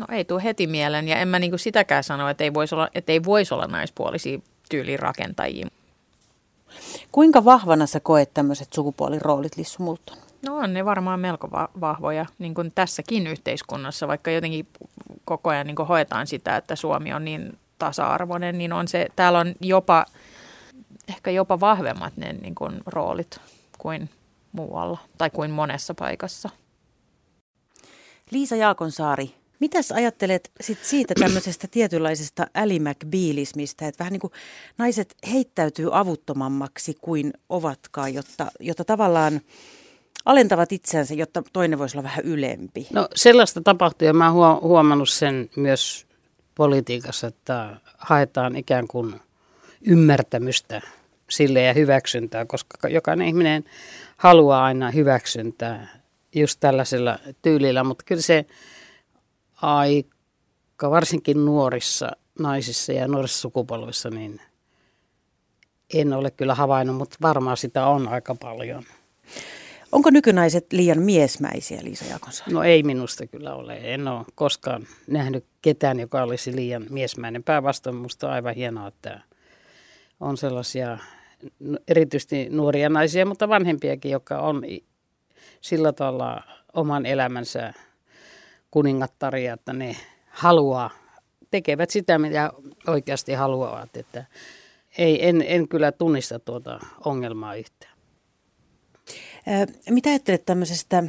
No 0.00 0.06
ei 0.10 0.24
tule 0.24 0.44
heti 0.44 0.66
mieleen 0.66 1.08
ja 1.08 1.16
en 1.16 1.28
mä 1.28 1.38
niinku 1.38 1.58
sitäkään 1.58 2.04
sano, 2.04 2.28
että 2.28 2.44
ei 2.44 2.54
voisi 2.54 2.74
olla, 2.74 2.88
että 2.94 3.12
ei 3.12 3.24
voisi 3.24 3.54
olla 3.54 3.66
naispuolisia 3.66 4.38
tyylirakentajia. 4.68 5.68
Kuinka 7.12 7.44
vahvana 7.44 7.86
sä 7.86 8.00
koet 8.00 8.34
tämmöiset 8.34 8.72
sukupuoliroolit, 8.72 9.56
Lissu 9.56 9.82
Multon? 9.82 10.16
No 10.46 10.56
on 10.56 10.74
ne 10.74 10.84
varmaan 10.84 11.20
melko 11.20 11.50
va- 11.50 11.68
vahvoja, 11.80 12.26
niin 12.38 12.54
kuin 12.54 12.72
tässäkin 12.74 13.26
yhteiskunnassa, 13.26 14.08
vaikka 14.08 14.30
jotenkin 14.30 14.68
koko 15.24 15.50
ajan 15.50 15.66
niin 15.66 15.76
hoetaan 15.88 16.26
sitä, 16.26 16.56
että 16.56 16.76
Suomi 16.76 17.12
on 17.12 17.24
niin 17.24 17.58
tasa-arvoinen, 17.78 18.58
niin 18.58 18.72
on 18.72 18.88
se, 18.88 19.06
täällä 19.16 19.38
on 19.38 19.54
jopa, 19.60 20.06
ehkä 21.08 21.30
jopa 21.30 21.60
vahvemmat 21.60 22.16
ne 22.16 22.32
niin 22.32 22.54
kuin, 22.54 22.80
roolit 22.86 23.40
kuin 23.78 24.10
muualla 24.52 24.98
tai 25.18 25.30
kuin 25.30 25.50
monessa 25.50 25.94
paikassa. 25.94 26.50
Liisa 28.30 28.56
Jaakonsaari, 28.56 29.34
Mitäs 29.60 29.92
ajattelet 29.92 30.50
sit 30.60 30.78
siitä 30.82 31.14
tämmöisestä 31.20 31.68
tietynlaisesta 31.70 32.46
älimäkbiilismistä, 32.54 33.88
että 33.88 33.98
vähän 33.98 34.12
niin 34.12 34.20
kuin 34.20 34.32
naiset 34.78 35.14
heittäytyy 35.32 35.88
avuttomammaksi 35.92 36.96
kuin 37.00 37.32
ovatkaan, 37.48 38.14
jotta, 38.14 38.46
jotta 38.60 38.84
tavallaan 38.84 39.40
alentavat 40.24 40.72
itseänsä, 40.72 41.14
jotta 41.14 41.42
toinen 41.52 41.78
voisi 41.78 41.96
olla 41.96 42.08
vähän 42.08 42.24
ylempi? 42.24 42.86
No 42.92 43.08
sellaista 43.14 43.60
tapahtuu 43.60 44.06
ja 44.06 44.12
mä 44.12 44.32
oon 44.32 44.62
huomannut 44.62 45.08
sen 45.08 45.50
myös 45.56 46.06
politiikassa, 46.54 47.26
että 47.26 47.76
haetaan 47.98 48.56
ikään 48.56 48.88
kuin 48.88 49.20
ymmärtämystä 49.86 50.82
sille 51.30 51.62
ja 51.62 51.72
hyväksyntää, 51.72 52.44
koska 52.44 52.88
jokainen 52.88 53.28
ihminen 53.28 53.64
haluaa 54.16 54.64
aina 54.64 54.90
hyväksyntää 54.90 55.88
just 56.34 56.60
tällaisella 56.60 57.18
tyylillä, 57.42 57.84
mutta 57.84 58.04
kyllä 58.04 58.22
se 58.22 58.46
aika, 59.62 60.90
varsinkin 60.90 61.44
nuorissa 61.44 62.10
naisissa 62.38 62.92
ja 62.92 63.08
nuorissa 63.08 63.40
sukupolvissa, 63.40 64.10
niin 64.10 64.40
en 65.94 66.12
ole 66.12 66.30
kyllä 66.30 66.54
havainnut, 66.54 66.96
mutta 66.96 67.16
varmaan 67.22 67.56
sitä 67.56 67.86
on 67.86 68.08
aika 68.08 68.34
paljon. 68.34 68.82
Onko 69.92 70.10
nykynaiset 70.10 70.72
liian 70.72 71.02
miesmäisiä, 71.02 71.80
Liisa 71.82 72.04
Jakonsaari? 72.04 72.52
No 72.52 72.62
ei 72.62 72.82
minusta 72.82 73.26
kyllä 73.26 73.54
ole. 73.54 73.78
En 73.82 74.08
ole 74.08 74.24
koskaan 74.34 74.86
nähnyt 75.06 75.44
ketään, 75.62 76.00
joka 76.00 76.22
olisi 76.22 76.56
liian 76.56 76.86
miesmäinen. 76.90 77.42
Päinvastoin 77.42 77.96
minusta 77.96 78.26
on 78.26 78.32
aivan 78.32 78.54
hienoa, 78.54 78.88
että 78.88 79.20
on 80.20 80.36
sellaisia 80.36 80.98
erityisesti 81.88 82.48
nuoria 82.50 82.88
naisia, 82.88 83.26
mutta 83.26 83.48
vanhempiakin, 83.48 84.10
jotka 84.10 84.38
on 84.38 84.62
sillä 85.60 85.92
tavalla 85.92 86.42
oman 86.72 87.06
elämänsä 87.06 87.72
kuningattaria, 88.76 89.54
että 89.54 89.72
ne 89.72 89.96
haluaa, 90.28 90.90
tekevät 91.50 91.90
sitä, 91.90 92.18
mitä 92.18 92.52
oikeasti 92.86 93.32
haluavat. 93.32 93.96
Että 93.96 94.24
ei, 94.98 95.28
en, 95.28 95.44
en 95.46 95.68
kyllä 95.68 95.92
tunnista 95.92 96.38
tuota 96.38 96.80
ongelmaa 97.04 97.54
yhtään. 97.54 97.92
Mitä 99.90 100.10
ajattelet 100.10 100.46
tämmöisestä, 100.46 101.02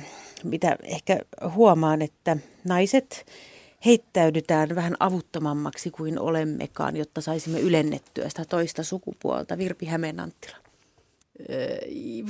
mitä 0.43 0.77
ehkä 0.83 1.19
huomaan, 1.55 2.01
että 2.01 2.37
naiset 2.63 3.25
heittäydytään 3.85 4.75
vähän 4.75 4.95
avuttomammaksi 4.99 5.91
kuin 5.91 6.19
olemmekaan, 6.19 6.97
jotta 6.97 7.21
saisimme 7.21 7.59
ylennettyä 7.59 8.29
sitä 8.29 8.45
toista 8.45 8.83
sukupuolta. 8.83 9.57
Virpi 9.57 9.85
Hämeenanttila. 9.85 10.66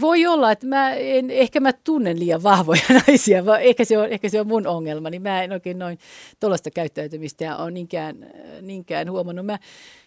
Voi 0.01 0.25
olla, 0.25 0.51
että 0.51 0.67
mä 0.67 0.93
en, 0.93 1.31
ehkä 1.31 1.59
mä 1.59 1.73
tunnen 1.73 2.19
liian 2.19 2.43
vahvoja 2.43 2.81
naisia, 3.07 3.45
vaan 3.45 3.61
ehkä 3.61 3.85
se 3.85 3.97
on, 3.97 4.09
ehkä 4.09 4.29
se 4.29 4.39
on 4.39 4.47
mun 4.47 4.67
ongelma, 4.67 5.09
niin 5.09 5.21
mä 5.21 5.43
en 5.43 5.51
oikein 5.51 5.79
noin 5.79 5.99
tuollaista 6.39 6.71
käyttäytymistä 6.71 7.57
ole 7.57 7.71
niinkään, 7.71 8.31
niinkään 8.61 9.11
huomannut. 9.11 9.45
Mä 9.45 9.59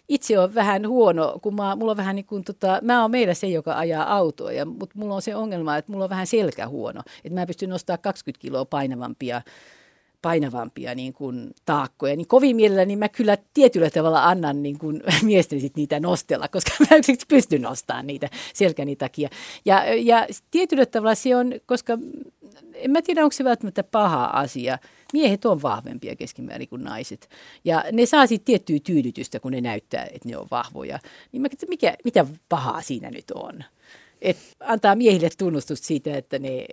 itse 0.08 0.38
on 0.38 0.54
vähän 0.54 0.88
huono, 0.88 1.38
kun 1.42 1.54
mä, 1.54 1.76
mulla 1.76 1.90
on 1.90 1.96
vähän 1.96 2.16
niin 2.16 2.26
kuin, 2.26 2.44
tota, 2.44 2.78
mä 2.82 3.02
oon 3.02 3.10
meillä 3.10 3.34
se, 3.34 3.46
joka 3.46 3.78
ajaa 3.78 4.16
autoa, 4.16 4.50
mutta 4.64 4.98
mulla 4.98 5.14
on 5.14 5.22
se 5.22 5.34
ongelma, 5.34 5.76
että 5.76 5.92
mulla 5.92 6.04
on 6.04 6.10
vähän 6.10 6.26
selkä 6.26 6.68
huono, 6.68 7.02
että 7.24 7.40
mä 7.40 7.46
pystyn 7.46 7.70
nostamaan 7.70 8.00
20 8.02 8.42
kiloa 8.42 8.64
painavampia 8.64 9.42
painavampia 10.22 10.94
niin 10.94 11.12
kuin 11.12 11.50
taakkoja, 11.64 12.16
niin 12.16 12.26
kovin 12.26 12.56
mielelläni 12.56 12.96
mä 12.96 13.09
kyllä 13.09 13.38
tietyllä 13.54 13.90
tavalla 13.90 14.24
annan 14.24 14.62
niin 14.62 14.78
kuin 14.78 15.02
miesten 15.22 15.61
sit 15.61 15.76
niitä 15.76 16.00
nostella, 16.00 16.48
koska 16.48 16.70
mä 16.70 16.85
yksinkertaisesti 16.85 17.35
pystyn 17.35 17.62
nostamaan 17.62 18.06
niitä 18.06 18.28
selkäni 18.54 18.96
takia. 18.96 19.28
Ja, 19.64 19.94
ja 19.94 20.26
tietyllä 20.50 20.87
tavalla 20.87 21.14
se 21.14 21.37
on, 21.37 21.52
koska 21.66 21.98
en 22.74 22.90
mä 22.90 23.02
tiedä, 23.02 23.22
onko 23.24 23.33
se 23.33 23.44
välttämättä 23.44 23.83
paha 23.83 24.24
asia. 24.24 24.78
Miehet 25.12 25.44
on 25.44 25.62
vahvempia 25.62 26.16
keskimäärin 26.16 26.68
kuin 26.68 26.85
naiset. 26.85 27.28
Ja 27.64 27.85
ne 27.92 28.06
saa 28.06 28.26
sitten 28.26 28.44
tiettyä 28.44 28.78
tyydytystä, 28.85 29.40
kun 29.40 29.52
ne 29.52 29.61
näyttää, 29.61 30.04
että 30.04 30.28
ne 30.28 30.37
on 30.37 30.46
vahvoja. 30.50 30.98
Niin 31.33 31.42
mä, 31.42 31.48
mikä, 31.68 31.94
mitä 32.04 32.26
pahaa 32.48 32.83
siinä 32.83 33.11
nyt 33.11 33.30
on? 33.30 33.64
Et 34.22 34.37
antaa 34.61 34.94
miehille 34.94 35.28
tunnustusta 35.38 35.87
siitä, 35.87 36.16
että 36.16 36.38
ne, 36.38 36.66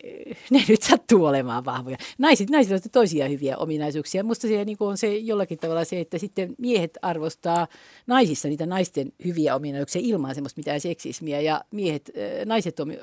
ne 0.51 0.63
nyt 0.67 0.81
sattuu 0.81 1.25
olemaan 1.25 1.65
vahvoja. 1.65 1.97
Naiset, 2.17 2.49
naiset 2.49 2.85
on 2.85 2.91
toisia 2.91 3.27
hyviä 3.27 3.57
ominaisuuksia. 3.57 4.23
Musta 4.23 4.47
se 4.47 4.65
niin 4.65 4.77
on 4.79 4.97
se 4.97 5.17
jollakin 5.17 5.57
tavalla 5.57 5.83
se, 5.83 5.99
että 5.99 6.17
sitten 6.17 6.55
miehet 6.57 6.97
arvostaa 7.01 7.67
naisissa 8.07 8.47
niitä 8.47 8.65
naisten 8.65 9.11
hyviä 9.25 9.55
ominaisuuksia 9.55 10.01
ilman 10.05 10.35
semmoista 10.35 10.59
mitään 10.59 10.81
seksismiä 10.81 11.41
ja 11.41 11.61
miehet, 11.71 12.11
naiset 12.45 12.79
on 12.79 12.93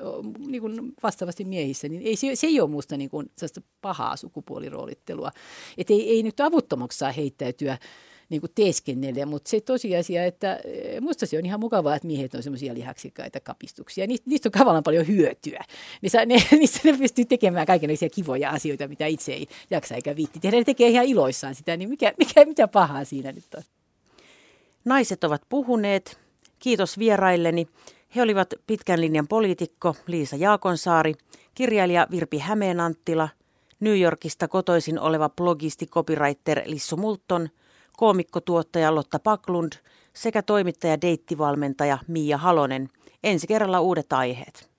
niin 0.47 0.61
kuin 0.61 0.93
vastaavasti 1.03 1.45
miehissä, 1.45 1.89
niin 1.89 2.01
ei, 2.01 2.15
se, 2.15 2.35
se 2.35 2.47
ei 2.47 2.61
ole 2.61 2.69
musta 2.69 2.97
niin 2.97 3.09
kuin 3.09 3.31
pahaa 3.81 4.15
sukupuoliroolittelua. 4.15 5.31
Että 5.77 5.93
ei, 5.93 6.09
ei 6.09 6.23
nyt 6.23 6.39
avuttomaksi 6.39 6.97
saa 6.97 7.11
heittäytyä 7.11 7.77
niin 8.29 8.41
kuin 8.41 8.51
teeskennellä, 8.55 9.25
mutta 9.25 9.49
se 9.49 9.61
tosiasia, 9.61 10.25
että 10.25 10.59
eh, 10.65 11.01
musta 11.01 11.25
se 11.25 11.37
on 11.37 11.45
ihan 11.45 11.59
mukavaa, 11.59 11.95
että 11.95 12.07
miehet 12.07 12.35
on 12.35 12.43
semmoisia 12.43 12.73
lihaksikkaita 12.73 13.39
kapistuksia. 13.39 14.07
Niistä, 14.07 14.29
niistä 14.29 14.47
on 14.47 14.51
kavallan 14.51 14.83
paljon 14.83 15.07
hyötyä. 15.07 15.63
Ne, 16.01 16.25
ne, 16.25 16.35
niistä 16.59 16.79
ne 16.83 16.97
pystyy 16.97 17.25
tekemään 17.25 17.65
kaikenlaisia 17.65 18.09
kivoja 18.09 18.49
asioita, 18.49 18.87
mitä 18.87 19.05
itse 19.05 19.33
ei 19.33 19.47
jaksa 19.69 19.95
eikä 19.95 20.15
viitti 20.15 20.39
tehdä. 20.39 20.57
Ne 20.57 20.63
tekee 20.63 20.89
ihan 20.89 21.05
iloissaan 21.05 21.55
sitä, 21.55 21.77
niin 21.77 21.89
mikä, 21.89 22.13
mikä, 22.17 22.45
mitä 22.45 22.67
pahaa 22.67 23.05
siinä 23.05 23.31
nyt 23.31 23.53
on? 23.55 23.63
Naiset 24.85 25.23
ovat 25.23 25.41
puhuneet. 25.49 26.17
Kiitos 26.59 26.99
vierailleni. 26.99 27.67
He 28.15 28.21
olivat 28.21 28.53
pitkän 28.67 29.01
linjan 29.01 29.27
poliitikko 29.27 29.95
Liisa 30.07 30.35
Jaakonsaari, 30.35 31.13
kirjailija 31.55 32.07
Virpi 32.11 32.37
Hämeenanttila, 32.37 33.29
New 33.79 33.99
Yorkista 33.99 34.47
kotoisin 34.47 34.99
oleva 34.99 35.29
blogisti 35.29 35.87
copywriter 35.87 36.61
Lissu 36.65 36.97
Multon– 36.97 37.49
koomikkotuottaja 37.97 38.95
Lotta 38.95 39.19
Paklund 39.19 39.73
sekä 40.13 40.41
toimittaja 40.41 41.01
deittivalmentaja 41.01 41.97
Mia 42.07 42.37
Halonen. 42.37 42.89
Ensi 43.23 43.47
kerralla 43.47 43.79
uudet 43.79 44.13
aiheet. 44.13 44.74